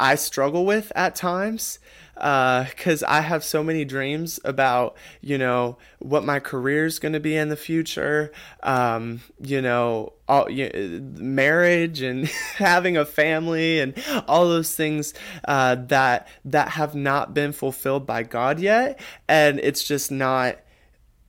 I 0.00 0.14
struggle 0.14 0.64
with 0.64 0.92
at 0.94 1.16
times 1.16 1.80
because 2.14 3.02
uh, 3.02 3.08
I 3.08 3.20
have 3.20 3.44
so 3.44 3.62
many 3.62 3.84
dreams 3.84 4.40
about, 4.44 4.96
you 5.20 5.38
know, 5.38 5.78
what 6.00 6.24
my 6.24 6.40
career 6.40 6.84
is 6.84 6.98
going 6.98 7.12
to 7.12 7.20
be 7.20 7.36
in 7.36 7.48
the 7.48 7.56
future, 7.56 8.32
um, 8.64 9.20
you 9.40 9.62
know, 9.62 10.14
all, 10.28 10.50
you 10.50 11.00
marriage 11.16 12.02
and 12.02 12.26
having 12.56 12.96
a 12.96 13.04
family 13.04 13.78
and 13.80 13.94
all 14.26 14.48
those 14.48 14.74
things 14.74 15.14
uh, 15.46 15.76
that 15.76 16.26
that 16.44 16.70
have 16.70 16.94
not 16.96 17.34
been 17.34 17.52
fulfilled 17.52 18.04
by 18.04 18.24
God 18.24 18.58
yet, 18.58 18.98
and 19.28 19.60
it's 19.60 19.86
just 19.86 20.10
not 20.10 20.58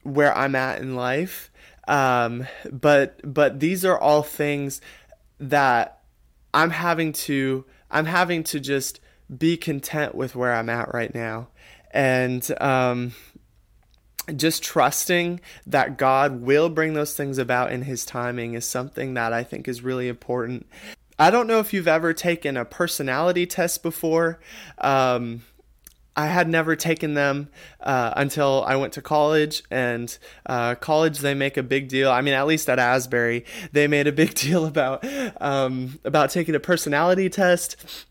where 0.03 0.35
I'm 0.37 0.55
at 0.55 0.81
in 0.81 0.95
life. 0.95 1.51
Um, 1.87 2.45
but 2.71 3.19
but 3.23 3.59
these 3.59 3.83
are 3.83 3.97
all 3.97 4.23
things 4.23 4.81
that 5.39 6.01
I'm 6.53 6.69
having 6.69 7.13
to 7.13 7.65
I'm 7.89 8.05
having 8.05 8.43
to 8.45 8.59
just 8.59 8.99
be 9.35 9.57
content 9.57 10.15
with 10.15 10.35
where 10.35 10.53
I'm 10.53 10.69
at 10.69 10.93
right 10.93 11.13
now. 11.13 11.47
And 11.91 12.47
um, 12.61 13.13
just 14.35 14.63
trusting 14.63 15.41
that 15.65 15.97
God 15.97 16.41
will 16.41 16.69
bring 16.69 16.93
those 16.93 17.15
things 17.15 17.37
about 17.37 17.71
in 17.71 17.83
His 17.83 18.05
timing 18.05 18.53
is 18.53 18.65
something 18.65 19.13
that 19.15 19.33
I 19.33 19.43
think 19.43 19.67
is 19.67 19.81
really 19.81 20.07
important. 20.07 20.67
I 21.17 21.31
don't 21.31 21.47
know 21.47 21.59
if 21.59 21.73
you've 21.73 21.87
ever 21.87 22.13
taken 22.13 22.55
a 22.55 22.65
personality 22.65 23.45
test 23.45 23.83
before. 23.83 24.39
Um, 24.77 25.43
I 26.15 26.27
had 26.27 26.49
never 26.49 26.75
taken 26.75 27.13
them 27.13 27.49
uh, 27.79 28.13
until 28.15 28.63
I 28.67 28.75
went 28.75 28.93
to 28.93 29.01
college, 29.01 29.63
and 29.71 30.17
uh, 30.45 30.75
college 30.75 31.19
they 31.19 31.33
make 31.33 31.55
a 31.55 31.63
big 31.63 31.87
deal. 31.87 32.11
I 32.11 32.21
mean, 32.21 32.33
at 32.33 32.45
least 32.45 32.69
at 32.69 32.79
Asbury, 32.79 33.45
they 33.71 33.87
made 33.87 34.07
a 34.07 34.11
big 34.11 34.33
deal 34.35 34.65
about 34.65 35.05
um, 35.41 35.99
about 36.03 36.29
taking 36.29 36.55
a 36.55 36.59
personality 36.59 37.29
test 37.29 38.07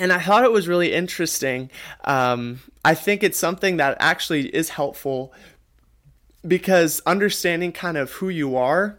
and 0.00 0.12
I 0.12 0.18
thought 0.18 0.44
it 0.44 0.50
was 0.50 0.66
really 0.66 0.92
interesting. 0.94 1.70
Um, 2.04 2.60
I 2.84 2.94
think 2.94 3.22
it's 3.22 3.38
something 3.38 3.76
that 3.76 3.98
actually 4.00 4.48
is 4.48 4.70
helpful 4.70 5.32
because 6.46 7.02
understanding 7.04 7.70
kind 7.72 7.98
of 7.98 8.12
who 8.12 8.30
you 8.30 8.56
are 8.56 8.96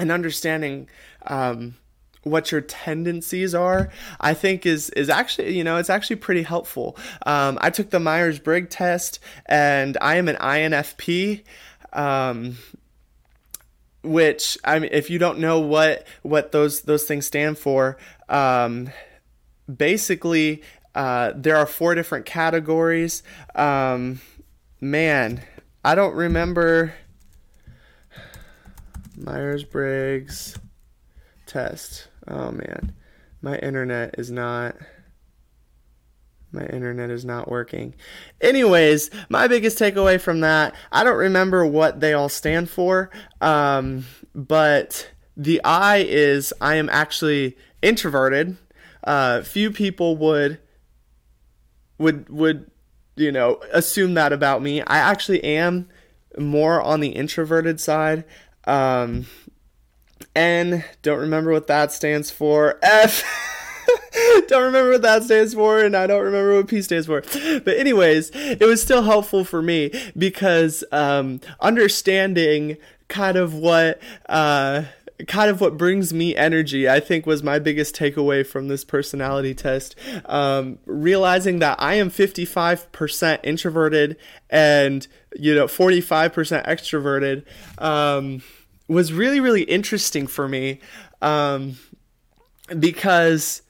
and 0.00 0.10
understanding 0.10 0.88
um, 1.26 1.76
what 2.22 2.52
your 2.52 2.60
tendencies 2.60 3.54
are, 3.54 3.90
I 4.20 4.34
think 4.34 4.66
is 4.66 4.90
is 4.90 5.08
actually 5.08 5.56
you 5.56 5.64
know 5.64 5.76
it's 5.76 5.90
actually 5.90 6.16
pretty 6.16 6.42
helpful. 6.42 6.96
Um, 7.26 7.58
I 7.60 7.70
took 7.70 7.90
the 7.90 8.00
Myers 8.00 8.38
Briggs 8.38 8.74
test, 8.74 9.20
and 9.46 9.96
I 10.00 10.16
am 10.16 10.28
an 10.28 10.36
INFP. 10.36 11.42
Um, 11.92 12.56
which 14.02 14.56
I 14.64 14.78
mean, 14.78 14.90
if 14.92 15.10
you 15.10 15.18
don't 15.18 15.38
know 15.40 15.60
what 15.60 16.06
what 16.22 16.52
those 16.52 16.82
those 16.82 17.04
things 17.04 17.26
stand 17.26 17.58
for, 17.58 17.98
um, 18.28 18.90
basically 19.74 20.62
uh, 20.94 21.32
there 21.36 21.56
are 21.56 21.66
four 21.66 21.94
different 21.94 22.26
categories. 22.26 23.22
Um, 23.54 24.20
man, 24.80 25.42
I 25.84 25.94
don't 25.94 26.14
remember 26.14 26.94
Myers 29.16 29.64
Briggs 29.64 30.58
test. 31.46 32.08
Oh 32.28 32.50
man, 32.50 32.94
my 33.42 33.56
internet 33.58 34.16
is 34.18 34.30
not. 34.30 34.76
My 36.52 36.66
internet 36.66 37.10
is 37.10 37.24
not 37.24 37.48
working. 37.48 37.94
Anyways, 38.40 39.10
my 39.28 39.46
biggest 39.46 39.78
takeaway 39.78 40.20
from 40.20 40.40
that, 40.40 40.74
I 40.90 41.04
don't 41.04 41.16
remember 41.16 41.64
what 41.64 42.00
they 42.00 42.12
all 42.12 42.28
stand 42.28 42.68
for, 42.68 43.10
um, 43.40 44.04
but 44.34 45.12
the 45.36 45.60
I 45.62 45.98
is 45.98 46.52
I 46.60 46.74
am 46.74 46.88
actually 46.88 47.56
introverted. 47.82 48.56
Uh, 49.04 49.42
few 49.42 49.70
people 49.70 50.16
would 50.16 50.58
would 51.98 52.28
would 52.28 52.70
you 53.16 53.30
know 53.30 53.60
assume 53.72 54.14
that 54.14 54.32
about 54.32 54.60
me. 54.62 54.82
I 54.82 54.98
actually 54.98 55.42
am 55.44 55.88
more 56.38 56.82
on 56.82 57.00
the 57.00 57.10
introverted 57.10 57.80
side. 57.80 58.24
Um, 58.64 59.26
N, 60.34 60.84
don't 61.02 61.18
remember 61.18 61.50
what 61.50 61.66
that 61.66 61.92
stands 61.92 62.30
for. 62.30 62.78
F, 62.82 63.24
don't 64.48 64.64
remember 64.64 64.90
what 64.90 65.02
that 65.02 65.24
stands 65.24 65.54
for, 65.54 65.80
and 65.80 65.96
I 65.96 66.06
don't 66.06 66.22
remember 66.22 66.56
what 66.56 66.68
P 66.68 66.82
stands 66.82 67.06
for. 67.06 67.20
But, 67.20 67.76
anyways, 67.76 68.30
it 68.34 68.62
was 68.62 68.82
still 68.82 69.02
helpful 69.02 69.44
for 69.44 69.62
me 69.62 69.90
because 70.16 70.84
um, 70.92 71.40
understanding 71.60 72.76
kind 73.08 73.36
of 73.36 73.54
what. 73.54 74.00
Uh, 74.28 74.84
kind 75.26 75.50
of 75.50 75.60
what 75.60 75.76
brings 75.76 76.12
me 76.12 76.34
energy, 76.34 76.88
I 76.88 77.00
think, 77.00 77.26
was 77.26 77.42
my 77.42 77.58
biggest 77.58 77.94
takeaway 77.94 78.46
from 78.46 78.68
this 78.68 78.84
personality 78.84 79.54
test. 79.54 79.94
Um, 80.24 80.78
realizing 80.86 81.58
that 81.58 81.76
I 81.78 81.94
am 81.94 82.10
55% 82.10 83.40
introverted 83.42 84.16
and, 84.48 85.06
you 85.36 85.54
know, 85.54 85.66
45% 85.66 86.66
extroverted. 86.66 87.44
Um, 87.78 88.42
was 88.92 89.12
really 89.12 89.40
really 89.40 89.62
interesting 89.62 90.26
for 90.26 90.48
me 90.48 90.80
um, 91.22 91.76
because 92.78 93.62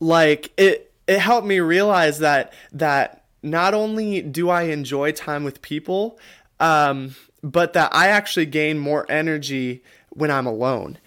like 0.00 0.52
it 0.56 0.92
it 1.06 1.18
helped 1.18 1.46
me 1.46 1.60
realize 1.60 2.18
that 2.18 2.52
that 2.72 3.24
not 3.42 3.74
only 3.74 4.22
do 4.22 4.48
I 4.50 4.62
enjoy 4.62 5.12
time 5.12 5.44
with 5.44 5.62
people 5.62 6.18
um, 6.60 7.14
but 7.42 7.74
that 7.74 7.94
I 7.94 8.08
actually 8.08 8.46
gain 8.46 8.78
more 8.78 9.04
energy 9.10 9.82
when 10.10 10.30
I'm 10.30 10.46
alone. 10.46 10.98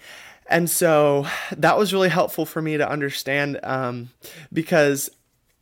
And 0.48 0.70
so 0.70 1.26
that 1.56 1.76
was 1.76 1.92
really 1.92 2.08
helpful 2.08 2.46
for 2.46 2.62
me 2.62 2.76
to 2.78 2.88
understand 2.88 3.58
um, 3.62 4.10
because 4.52 5.10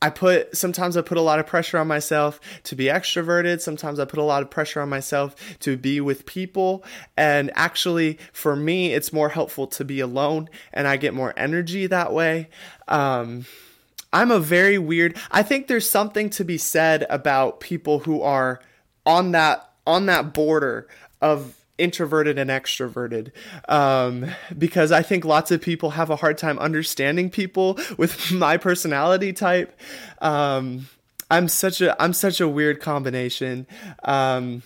I 0.03 0.11
put 0.11 0.57
sometimes 0.57 0.97
I 0.97 1.03
put 1.03 1.17
a 1.17 1.23
lot 1.23 1.39
of 1.39 1.47
pressure 1.47 1.79
on 1.79 1.89
myself 1.89 2.39
to 2.65 2.77
be 2.77 2.85
extroverted. 2.85 3.61
Sometimes 3.61 3.99
I 3.99 4.05
put 4.05 4.19
a 4.19 4.23
lot 4.23 4.43
of 4.43 4.51
pressure 4.51 4.81
on 4.81 4.89
myself 4.89 5.35
to 5.61 5.77
be 5.77 6.01
with 6.01 6.27
people. 6.27 6.85
And 7.17 7.51
actually, 7.55 8.19
for 8.33 8.55
me, 8.55 8.93
it's 8.93 9.13
more 9.13 9.31
helpful 9.31 9.67
to 9.69 9.85
be 9.85 10.01
alone 10.01 10.51
and 10.73 10.87
I 10.87 10.97
get 10.97 11.15
more 11.15 11.33
energy 11.37 11.87
that 11.87 12.13
way. 12.13 12.49
Um, 12.89 13.47
I'm 14.13 14.31
a 14.31 14.39
very 14.39 14.79
weird, 14.79 15.17
I 15.31 15.43
think 15.43 15.67
there's 15.67 15.89
something 15.89 16.31
to 16.31 16.45
be 16.45 16.59
said 16.59 17.07
about 17.11 17.61
people 17.61 18.01
who 18.01 18.23
are 18.23 18.61
on 19.05 19.33
that 19.33 19.71
on 19.87 20.07
that 20.07 20.35
border 20.35 20.89
of 21.21 21.55
introverted 21.79 22.39
and 22.39 22.51
extroverted 22.51 23.33
um, 23.69 24.31
because 24.57 24.93
I 24.93 25.03
think 25.03 25.25
lots 25.25 25.51
of 25.51 25.61
people 25.61 25.91
have 25.91 26.11
a 26.11 26.17
hard 26.17 26.39
time 26.39 26.59
understanding 26.59 27.31
people 27.31 27.79
with 27.97 28.31
my 28.33 28.57
personality 28.57 29.33
type. 29.33 29.79
Um, 30.21 30.89
I'm 31.31 31.49
such 31.49 31.81
a 31.81 32.01
I'm 32.01 32.13
such 32.13 32.41
a 32.41 32.49
weird 32.49 32.81
combination. 32.81 33.67
Um, 34.05 34.63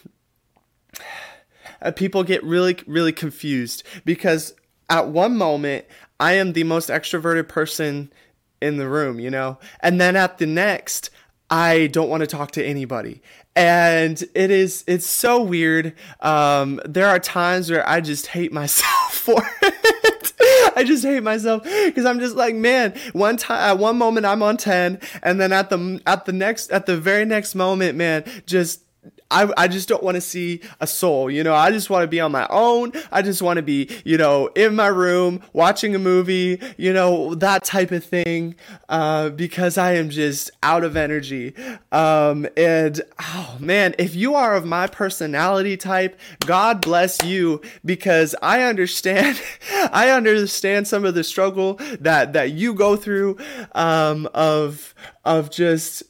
uh, 1.82 1.90
people 1.92 2.22
get 2.22 2.44
really 2.44 2.76
really 2.86 3.12
confused 3.12 3.82
because 4.04 4.54
at 4.88 5.08
one 5.08 5.36
moment 5.36 5.86
I 6.18 6.34
am 6.34 6.52
the 6.52 6.64
most 6.64 6.90
extroverted 6.90 7.48
person 7.48 8.12
in 8.60 8.76
the 8.76 8.88
room, 8.88 9.18
you 9.18 9.30
know, 9.30 9.58
and 9.80 9.98
then 10.00 10.16
at 10.16 10.38
the 10.38 10.46
next 10.46 11.10
I 11.50 11.88
don't 11.88 12.08
want 12.08 12.20
to 12.20 12.26
talk 12.26 12.52
to 12.52 12.64
anybody. 12.64 13.20
And 13.56 14.22
it 14.34 14.50
is 14.50 14.84
it's 14.86 15.06
so 15.06 15.42
weird. 15.42 15.94
Um, 16.20 16.80
there 16.84 17.08
are 17.08 17.18
times 17.18 17.70
where 17.70 17.86
i 17.88 18.00
just 18.00 18.28
hate 18.28 18.52
myself 18.52 19.12
for 19.12 19.42
it. 19.62 20.32
I 20.76 20.84
just 20.84 21.04
hate 21.04 21.22
myself 21.22 21.64
because 21.64 22.06
i'm 22.06 22.20
just 22.20 22.36
like 22.36 22.54
man 22.54 22.94
one 23.12 23.36
time 23.36 23.58
at 23.58 23.78
one 23.78 23.98
moment 23.98 24.24
i'm 24.24 24.42
on 24.42 24.56
10 24.56 24.98
and 25.22 25.40
then 25.40 25.52
at 25.52 25.68
the 25.68 26.00
at 26.06 26.24
the 26.24 26.32
next 26.32 26.70
at 26.70 26.86
the 26.86 26.96
very 26.96 27.24
next 27.24 27.54
moment 27.54 27.98
man 27.98 28.24
just 28.46 28.82
I, 29.30 29.52
I 29.56 29.68
just 29.68 29.88
don't 29.88 30.02
want 30.02 30.16
to 30.16 30.20
see 30.20 30.60
a 30.80 30.86
soul. 30.86 31.30
You 31.30 31.44
know, 31.44 31.54
I 31.54 31.70
just 31.70 31.88
want 31.88 32.02
to 32.02 32.08
be 32.08 32.20
on 32.20 32.32
my 32.32 32.46
own. 32.50 32.92
I 33.12 33.22
just 33.22 33.42
want 33.42 33.58
to 33.58 33.62
be, 33.62 33.88
you 34.04 34.16
know, 34.16 34.48
in 34.48 34.74
my 34.74 34.88
room 34.88 35.42
watching 35.52 35.94
a 35.94 35.98
movie, 35.98 36.60
you 36.76 36.92
know, 36.92 37.34
that 37.36 37.64
type 37.64 37.92
of 37.92 38.04
thing, 38.04 38.56
uh, 38.88 39.30
because 39.30 39.78
I 39.78 39.92
am 39.92 40.10
just 40.10 40.50
out 40.62 40.84
of 40.84 40.96
energy. 40.96 41.54
Um, 41.92 42.46
and 42.56 43.00
oh 43.20 43.56
man, 43.60 43.94
if 43.98 44.14
you 44.14 44.34
are 44.34 44.54
of 44.54 44.64
my 44.64 44.86
personality 44.86 45.76
type, 45.76 46.18
God 46.44 46.80
bless 46.80 47.22
you 47.24 47.60
because 47.84 48.34
I 48.42 48.62
understand, 48.62 49.40
I 49.92 50.10
understand 50.10 50.88
some 50.88 51.04
of 51.04 51.14
the 51.14 51.24
struggle 51.24 51.74
that, 52.00 52.32
that 52.32 52.52
you 52.52 52.74
go 52.74 52.96
through, 52.96 53.38
um, 53.72 54.28
of, 54.34 54.94
of 55.24 55.50
just, 55.50 56.02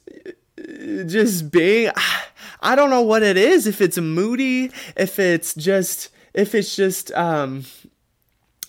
just 1.05 1.51
being, 1.51 1.91
I 2.61 2.75
don't 2.75 2.89
know 2.89 3.01
what 3.01 3.23
it 3.23 3.37
is. 3.37 3.67
If 3.67 3.81
it's 3.81 3.97
moody, 3.97 4.71
if 4.95 5.19
it's 5.19 5.53
just, 5.53 6.09
if 6.33 6.55
it's 6.55 6.75
just, 6.75 7.11
um, 7.13 7.65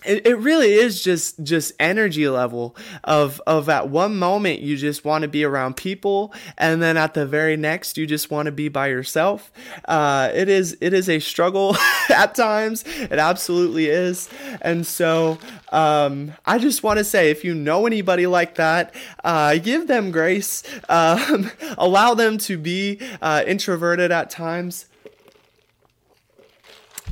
it, 0.05 0.27
it 0.27 0.35
really 0.35 0.73
is 0.73 1.03
just 1.03 1.41
just 1.43 1.73
energy 1.79 2.27
level 2.27 2.75
of 3.03 3.41
of 3.47 3.69
at 3.69 3.89
one 3.89 4.17
moment 4.17 4.61
you 4.61 4.77
just 4.77 5.05
want 5.05 5.23
to 5.23 5.27
be 5.27 5.43
around 5.43 5.75
people 5.75 6.33
and 6.57 6.81
then 6.81 6.97
at 6.97 7.13
the 7.13 7.25
very 7.25 7.57
next 7.57 7.97
you 7.97 8.05
just 8.05 8.31
want 8.31 8.45
to 8.45 8.51
be 8.51 8.69
by 8.69 8.87
yourself. 8.87 9.51
Uh, 9.85 10.29
it 10.33 10.49
is 10.49 10.77
it 10.81 10.93
is 10.93 11.09
a 11.09 11.19
struggle 11.19 11.75
at 12.09 12.35
times. 12.35 12.83
It 12.85 13.13
absolutely 13.13 13.87
is. 13.87 14.29
And 14.61 14.85
so 14.85 15.37
um, 15.71 16.33
I 16.45 16.59
just 16.59 16.83
want 16.83 16.99
to 16.99 17.03
say 17.03 17.29
if 17.31 17.43
you 17.43 17.53
know 17.53 17.85
anybody 17.85 18.27
like 18.27 18.55
that 18.55 18.93
uh, 19.23 19.57
give 19.57 19.87
them 19.87 20.11
grace. 20.11 20.63
Um, 20.89 21.49
allow 21.77 22.13
them 22.13 22.37
to 22.39 22.57
be 22.57 22.99
uh, 23.21 23.43
introverted 23.47 24.11
at 24.11 24.29
times. 24.29 24.85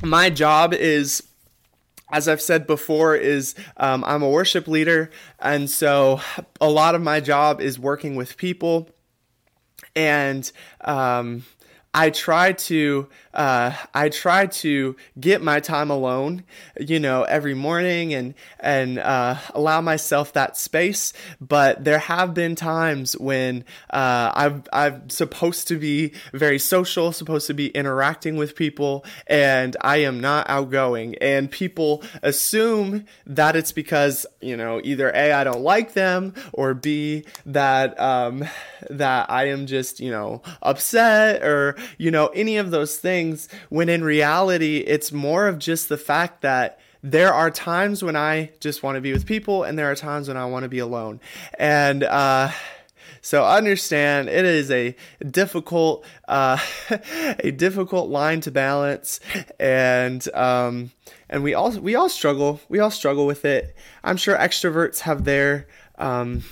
My 0.02 0.30
job 0.30 0.72
is 0.72 1.22
as 2.12 2.28
I've 2.28 2.42
said 2.42 2.66
before, 2.66 3.16
is 3.16 3.54
um, 3.78 4.04
I'm 4.04 4.22
a 4.22 4.28
worship 4.28 4.68
leader, 4.68 5.10
and 5.40 5.68
so 5.68 6.20
a 6.60 6.70
lot 6.70 6.94
of 6.94 7.02
my 7.02 7.20
job 7.20 7.60
is 7.60 7.78
working 7.78 8.14
with 8.14 8.36
people, 8.36 8.90
and 9.96 10.50
um, 10.82 11.44
I 11.94 12.08
try 12.08 12.52
to 12.52 13.06
uh, 13.34 13.74
I 13.94 14.08
try 14.08 14.46
to 14.46 14.96
get 15.18 15.42
my 15.42 15.60
time 15.60 15.90
alone, 15.90 16.44
you 16.78 16.98
know, 16.98 17.24
every 17.24 17.54
morning 17.54 18.14
and 18.14 18.34
and 18.60 18.98
uh, 18.98 19.36
allow 19.54 19.82
myself 19.82 20.32
that 20.32 20.56
space. 20.56 21.12
But 21.40 21.84
there 21.84 21.98
have 21.98 22.32
been 22.32 22.54
times 22.54 23.16
when 23.18 23.64
uh, 23.90 24.32
I've 24.34 24.68
I'm 24.72 25.10
supposed 25.10 25.68
to 25.68 25.78
be 25.78 26.12
very 26.32 26.58
social, 26.58 27.12
supposed 27.12 27.46
to 27.48 27.54
be 27.54 27.68
interacting 27.68 28.36
with 28.36 28.56
people, 28.56 29.04
and 29.26 29.76
I 29.82 29.98
am 29.98 30.18
not 30.18 30.48
outgoing. 30.48 31.16
And 31.16 31.50
people 31.50 32.02
assume 32.22 33.04
that 33.26 33.54
it's 33.54 33.72
because 33.72 34.24
you 34.40 34.56
know 34.56 34.80
either 34.82 35.10
a 35.14 35.32
I 35.32 35.44
don't 35.44 35.62
like 35.62 35.92
them 35.92 36.34
or 36.54 36.72
b 36.72 37.24
that 37.44 38.00
um, 38.00 38.44
that 38.88 39.30
I 39.30 39.48
am 39.48 39.66
just 39.66 40.00
you 40.00 40.10
know 40.10 40.40
upset 40.62 41.42
or 41.42 41.76
you 41.98 42.10
know, 42.10 42.28
any 42.28 42.56
of 42.56 42.70
those 42.70 42.96
things 42.98 43.48
when 43.68 43.88
in 43.88 44.04
reality 44.04 44.78
it's 44.78 45.12
more 45.12 45.46
of 45.46 45.58
just 45.58 45.88
the 45.88 45.98
fact 45.98 46.42
that 46.42 46.78
there 47.02 47.34
are 47.34 47.50
times 47.50 48.02
when 48.02 48.14
I 48.14 48.50
just 48.60 48.82
want 48.82 48.94
to 48.94 49.00
be 49.00 49.12
with 49.12 49.26
people, 49.26 49.64
and 49.64 49.76
there 49.76 49.90
are 49.90 49.96
times 49.96 50.28
when 50.28 50.36
I 50.36 50.44
want 50.46 50.62
to 50.62 50.68
be 50.68 50.78
alone. 50.78 51.20
And 51.58 52.04
uh, 52.04 52.52
so 53.20 53.44
understand 53.44 54.28
it 54.28 54.44
is 54.44 54.70
a 54.70 54.94
difficult, 55.28 56.04
uh, 56.28 56.58
a 57.40 57.50
difficult 57.50 58.08
line 58.08 58.40
to 58.42 58.52
balance, 58.52 59.18
and 59.58 60.26
um, 60.34 60.92
and 61.28 61.42
we 61.42 61.54
all 61.54 61.72
we 61.72 61.96
all 61.96 62.08
struggle. 62.08 62.60
We 62.68 62.78
all 62.78 62.90
struggle 62.90 63.26
with 63.26 63.44
it. 63.44 63.76
I'm 64.04 64.16
sure 64.16 64.36
extroverts 64.36 65.00
have 65.00 65.24
their 65.24 65.66
um, 65.98 66.44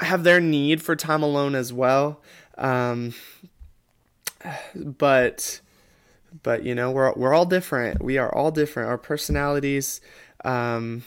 have 0.00 0.24
their 0.24 0.40
need 0.40 0.82
for 0.82 0.96
time 0.96 1.22
alone 1.22 1.54
as 1.54 1.72
well. 1.72 2.20
Um, 2.58 3.14
but 4.74 5.60
but 6.42 6.64
you 6.64 6.74
know 6.74 6.90
we're 6.90 7.12
we're 7.14 7.34
all 7.34 7.46
different. 7.46 8.02
We 8.02 8.18
are 8.18 8.32
all 8.34 8.50
different. 8.50 8.88
Our 8.88 8.98
personalities, 8.98 10.00
um, 10.44 11.02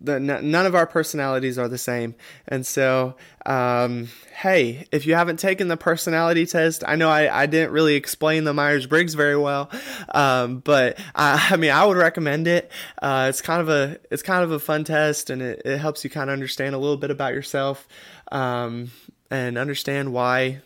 the 0.00 0.18
none 0.18 0.66
of 0.66 0.74
our 0.74 0.86
personalities 0.86 1.58
are 1.58 1.68
the 1.68 1.78
same. 1.78 2.14
And 2.48 2.66
so, 2.66 3.16
um, 3.44 4.08
hey, 4.34 4.86
if 4.92 5.06
you 5.06 5.14
haven't 5.14 5.38
taken 5.38 5.68
the 5.68 5.76
personality 5.76 6.46
test, 6.46 6.82
I 6.86 6.96
know 6.96 7.10
I, 7.10 7.42
I 7.42 7.46
didn't 7.46 7.72
really 7.72 7.96
explain 7.96 8.44
the 8.44 8.54
Myers 8.54 8.86
Briggs 8.86 9.14
very 9.14 9.36
well, 9.36 9.70
um, 10.14 10.58
but 10.58 10.98
I, 11.14 11.48
I, 11.50 11.56
mean 11.56 11.70
I 11.70 11.84
would 11.84 11.98
recommend 11.98 12.48
it. 12.48 12.70
Uh, 13.00 13.26
it's 13.28 13.42
kind 13.42 13.60
of 13.60 13.68
a 13.68 13.98
it's 14.10 14.22
kind 14.22 14.42
of 14.42 14.52
a 14.52 14.58
fun 14.58 14.84
test, 14.84 15.28
and 15.28 15.42
it, 15.42 15.62
it 15.64 15.78
helps 15.78 16.02
you 16.02 16.10
kind 16.10 16.30
of 16.30 16.34
understand 16.34 16.74
a 16.74 16.78
little 16.78 16.96
bit 16.96 17.10
about 17.10 17.34
yourself 17.34 17.86
um, 18.32 18.90
and 19.30 19.58
understand 19.58 20.12
why 20.12 20.62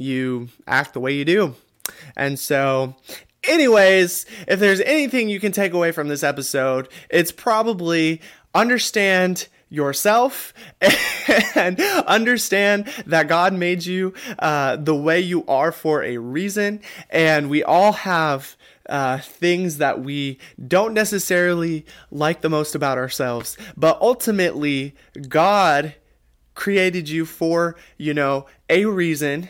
you 0.00 0.48
act 0.66 0.94
the 0.94 1.00
way 1.00 1.12
you 1.12 1.24
do. 1.24 1.54
And 2.16 2.38
so, 2.38 2.96
anyways, 3.44 4.26
if 4.48 4.58
there's 4.58 4.80
anything 4.80 5.28
you 5.28 5.40
can 5.40 5.52
take 5.52 5.72
away 5.72 5.92
from 5.92 6.08
this 6.08 6.22
episode, 6.22 6.88
it's 7.08 7.32
probably 7.32 8.20
understand 8.54 9.48
yourself 9.68 10.52
and 11.54 11.80
understand 11.80 12.86
that 13.06 13.28
God 13.28 13.52
made 13.52 13.84
you 13.84 14.14
uh, 14.38 14.76
the 14.76 14.96
way 14.96 15.20
you 15.20 15.46
are 15.46 15.70
for 15.70 16.02
a 16.02 16.18
reason. 16.18 16.80
And 17.08 17.48
we 17.48 17.62
all 17.62 17.92
have 17.92 18.56
uh, 18.88 19.18
things 19.18 19.78
that 19.78 20.00
we 20.02 20.38
don't 20.66 20.92
necessarily 20.92 21.86
like 22.10 22.40
the 22.40 22.50
most 22.50 22.74
about 22.74 22.98
ourselves. 22.98 23.56
But 23.76 24.00
ultimately, 24.00 24.96
God 25.28 25.94
created 26.54 27.08
you 27.08 27.24
for, 27.24 27.76
you 27.96 28.12
know, 28.12 28.46
a 28.68 28.84
reason 28.86 29.48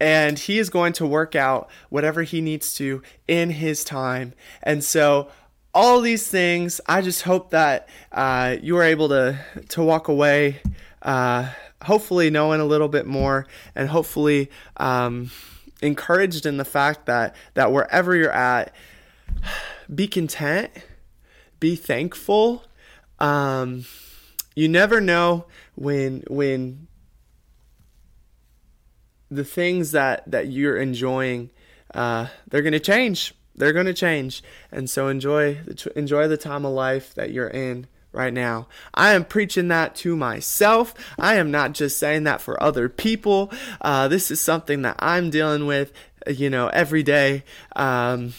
and 0.00 0.38
he 0.38 0.58
is 0.58 0.70
going 0.70 0.94
to 0.94 1.06
work 1.06 1.36
out 1.36 1.68
whatever 1.90 2.22
he 2.22 2.40
needs 2.40 2.74
to 2.74 3.02
in 3.28 3.50
his 3.50 3.84
time. 3.84 4.32
And 4.62 4.82
so, 4.82 5.28
all 5.72 6.00
these 6.00 6.26
things, 6.26 6.80
I 6.86 7.00
just 7.00 7.22
hope 7.22 7.50
that 7.50 7.88
uh, 8.10 8.56
you 8.60 8.76
are 8.78 8.82
able 8.82 9.08
to 9.10 9.38
to 9.68 9.82
walk 9.82 10.08
away, 10.08 10.60
uh, 11.02 11.50
hopefully 11.84 12.30
knowing 12.30 12.60
a 12.60 12.64
little 12.64 12.88
bit 12.88 13.06
more, 13.06 13.46
and 13.76 13.88
hopefully 13.88 14.50
um, 14.78 15.30
encouraged 15.80 16.46
in 16.46 16.56
the 16.56 16.64
fact 16.64 17.06
that 17.06 17.36
that 17.54 17.70
wherever 17.70 18.16
you're 18.16 18.32
at, 18.32 18.74
be 19.94 20.08
content, 20.08 20.70
be 21.60 21.76
thankful. 21.76 22.64
Um, 23.20 23.84
you 24.56 24.68
never 24.68 25.00
know 25.00 25.44
when 25.76 26.24
when 26.28 26.88
the 29.30 29.44
things 29.44 29.92
that 29.92 30.30
that 30.30 30.48
you're 30.48 30.76
enjoying, 30.76 31.50
uh, 31.94 32.28
they're 32.48 32.62
going 32.62 32.72
to 32.72 32.80
change. 32.80 33.34
They're 33.54 33.72
going 33.72 33.86
to 33.86 33.94
change, 33.94 34.42
and 34.72 34.88
so 34.88 35.08
enjoy 35.08 35.60
enjoy 35.94 36.28
the 36.28 36.36
time 36.36 36.64
of 36.64 36.72
life 36.72 37.14
that 37.14 37.30
you're 37.30 37.48
in 37.48 37.86
right 38.12 38.32
now. 38.32 38.68
I 38.94 39.12
am 39.12 39.24
preaching 39.24 39.68
that 39.68 39.94
to 39.96 40.16
myself. 40.16 40.94
I 41.18 41.36
am 41.36 41.50
not 41.50 41.72
just 41.72 41.98
saying 41.98 42.24
that 42.24 42.40
for 42.40 42.60
other 42.62 42.88
people. 42.88 43.52
Uh, 43.80 44.08
this 44.08 44.30
is 44.30 44.40
something 44.40 44.82
that 44.82 44.96
I'm 44.98 45.30
dealing 45.30 45.66
with, 45.66 45.92
you 46.26 46.50
know, 46.50 46.68
every 46.68 47.02
day. 47.02 47.44
Um, 47.76 48.34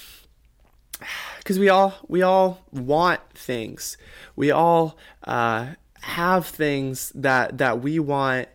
because 1.40 1.58
we 1.58 1.70
all 1.70 1.96
we 2.08 2.22
all 2.22 2.62
want 2.72 3.22
things. 3.34 3.98
We 4.36 4.52
all 4.52 4.98
uh, 5.24 5.70
have 6.02 6.48
things 6.48 7.12
that 7.16 7.58
that 7.58 7.82
we 7.82 8.00
want 8.00 8.48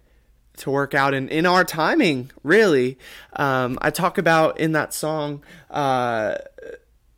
to 0.57 0.71
work 0.71 0.95
out 0.95 1.14
in, 1.14 1.29
in 1.29 1.47
our 1.47 1.64
timing, 1.64 2.31
really. 2.42 2.99
Um, 3.35 3.79
I 3.83 3.90
talk 3.90 4.19
about 4.19 4.59
in 4.59 4.73
that 4.73 4.92
song, 4.92 5.42
uh, 5.71 6.37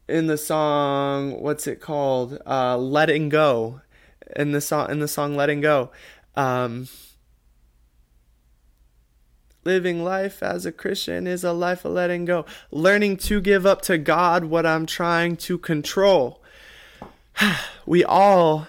in 0.08 0.26
the 0.26 0.38
song, 0.38 1.40
what's 1.40 1.66
it 1.66 1.80
called? 1.80 2.38
Uh, 2.46 2.76
Letting 2.76 3.28
Go. 3.28 3.80
In 4.36 4.52
the 4.52 4.60
song, 4.60 4.90
in 4.90 4.98
the 5.00 5.08
song 5.08 5.36
Letting 5.36 5.60
Go. 5.60 5.90
Um, 6.34 6.88
living 9.64 10.02
life 10.02 10.42
as 10.42 10.64
a 10.64 10.72
Christian 10.72 11.26
is 11.26 11.44
a 11.44 11.52
life 11.52 11.84
of 11.84 11.92
letting 11.92 12.24
go. 12.24 12.46
Learning 12.70 13.18
to 13.18 13.38
give 13.40 13.66
up 13.66 13.82
to 13.82 13.98
God 13.98 14.44
what 14.44 14.64
I'm 14.64 14.86
trying 14.86 15.36
to 15.36 15.58
control. 15.58 16.42
we 17.86 18.02
all 18.02 18.66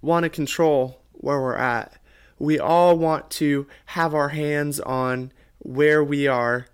want 0.00 0.22
to 0.22 0.30
control 0.30 1.00
where 1.12 1.40
we're 1.40 1.56
at 1.56 1.98
we 2.38 2.58
all 2.58 2.96
want 2.96 3.30
to 3.30 3.66
have 3.86 4.14
our 4.14 4.30
hands 4.30 4.80
on 4.80 5.32
where 5.58 6.02
we 6.02 6.26
are, 6.26 6.66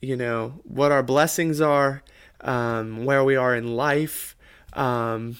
you 0.00 0.16
know, 0.16 0.60
what 0.64 0.92
our 0.92 1.02
blessings 1.02 1.60
are, 1.60 2.02
um, 2.40 3.04
where 3.04 3.24
we 3.24 3.36
are 3.36 3.54
in 3.54 3.74
life. 3.76 4.36
Um, 4.72 5.36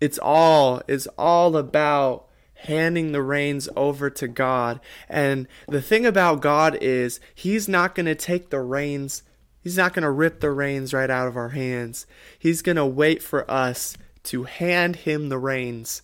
it's 0.00 0.18
all 0.18 0.82
it's 0.88 1.06
all 1.18 1.56
about 1.56 2.26
handing 2.60 3.12
the 3.12 3.22
reins 3.22 3.68
over 3.76 4.10
to 4.10 4.28
God. 4.28 4.80
And 5.08 5.46
the 5.68 5.82
thing 5.82 6.06
about 6.06 6.40
God 6.40 6.76
is 6.80 7.20
He's 7.34 7.68
not 7.68 7.94
going 7.94 8.06
to 8.06 8.14
take 8.14 8.50
the 8.50 8.60
reins. 8.60 9.22
He's 9.60 9.76
not 9.76 9.94
going 9.94 10.04
to 10.04 10.10
rip 10.10 10.40
the 10.40 10.50
reins 10.50 10.92
right 10.92 11.10
out 11.10 11.28
of 11.28 11.36
our 11.36 11.50
hands. 11.50 12.06
He's 12.38 12.62
going 12.62 12.76
to 12.76 12.86
wait 12.86 13.22
for 13.22 13.50
us 13.50 13.96
to 14.24 14.44
hand 14.44 14.96
Him 14.96 15.28
the 15.28 15.38
reins 15.38 16.02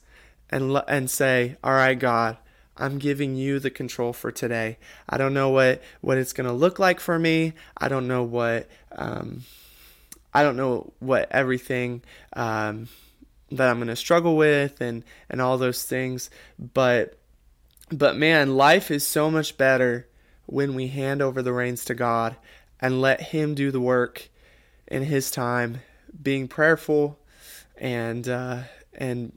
and 0.50 0.80
and 0.88 1.10
say, 1.10 1.56
"All 1.62 1.72
right, 1.72 1.98
God, 1.98 2.38
I'm 2.76 2.98
giving 2.98 3.34
you 3.34 3.58
the 3.58 3.70
control 3.70 4.12
for 4.12 4.32
today. 4.32 4.78
I 5.08 5.18
don't 5.18 5.34
know 5.34 5.50
what 5.50 5.82
what 6.00 6.18
it's 6.18 6.32
going 6.32 6.46
to 6.46 6.52
look 6.52 6.78
like 6.78 7.00
for 7.00 7.18
me. 7.18 7.52
I 7.76 7.88
don't 7.88 8.08
know 8.08 8.22
what 8.22 8.68
um, 8.92 9.42
I 10.32 10.42
don't 10.42 10.56
know 10.56 10.92
what 10.98 11.30
everything 11.30 12.02
um, 12.34 12.88
that 13.50 13.68
I'm 13.68 13.76
going 13.76 13.88
to 13.88 13.96
struggle 13.96 14.36
with 14.36 14.80
and 14.80 15.04
and 15.28 15.40
all 15.40 15.58
those 15.58 15.84
things. 15.84 16.30
But 16.58 17.18
but 17.90 18.16
man, 18.16 18.56
life 18.56 18.90
is 18.90 19.06
so 19.06 19.30
much 19.30 19.58
better 19.58 20.08
when 20.46 20.74
we 20.74 20.88
hand 20.88 21.20
over 21.20 21.42
the 21.42 21.52
reins 21.52 21.84
to 21.86 21.94
God 21.94 22.36
and 22.80 23.00
let 23.00 23.20
Him 23.20 23.54
do 23.54 23.70
the 23.70 23.80
work 23.80 24.28
in 24.86 25.02
His 25.04 25.30
time, 25.30 25.78
being 26.20 26.48
prayerful 26.48 27.18
and 27.76 28.26
uh, 28.28 28.62
and 28.94 29.32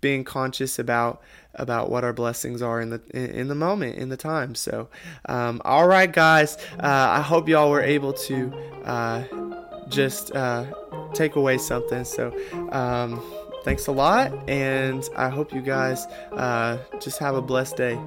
being 0.00 0.22
conscious 0.22 0.78
about 0.78 1.22
about 1.56 1.90
what 1.90 2.04
our 2.04 2.12
blessings 2.12 2.62
are 2.62 2.80
in 2.80 2.90
the 2.90 3.00
in 3.12 3.48
the 3.48 3.54
moment 3.54 3.96
in 3.96 4.08
the 4.08 4.16
time. 4.16 4.54
So 4.54 4.88
um, 5.26 5.60
all 5.64 5.86
right 5.86 6.12
guys 6.12 6.56
uh, 6.80 7.08
i 7.18 7.20
hope 7.20 7.48
y'all 7.48 7.70
were 7.70 7.82
able 7.82 8.12
to 8.12 8.52
uh, 8.84 9.24
just 9.88 10.34
uh, 10.34 10.66
take 11.12 11.36
away 11.36 11.58
something. 11.58 12.04
So 12.04 12.32
um, 12.70 13.22
thanks 13.64 13.86
a 13.86 13.92
lot 13.92 14.30
and 14.48 15.08
i 15.16 15.30
hope 15.30 15.52
you 15.52 15.62
guys 15.62 16.04
uh, 16.32 16.78
just 17.00 17.18
have 17.18 17.34
a 17.34 17.42
blessed 17.42 17.76
day 17.76 17.98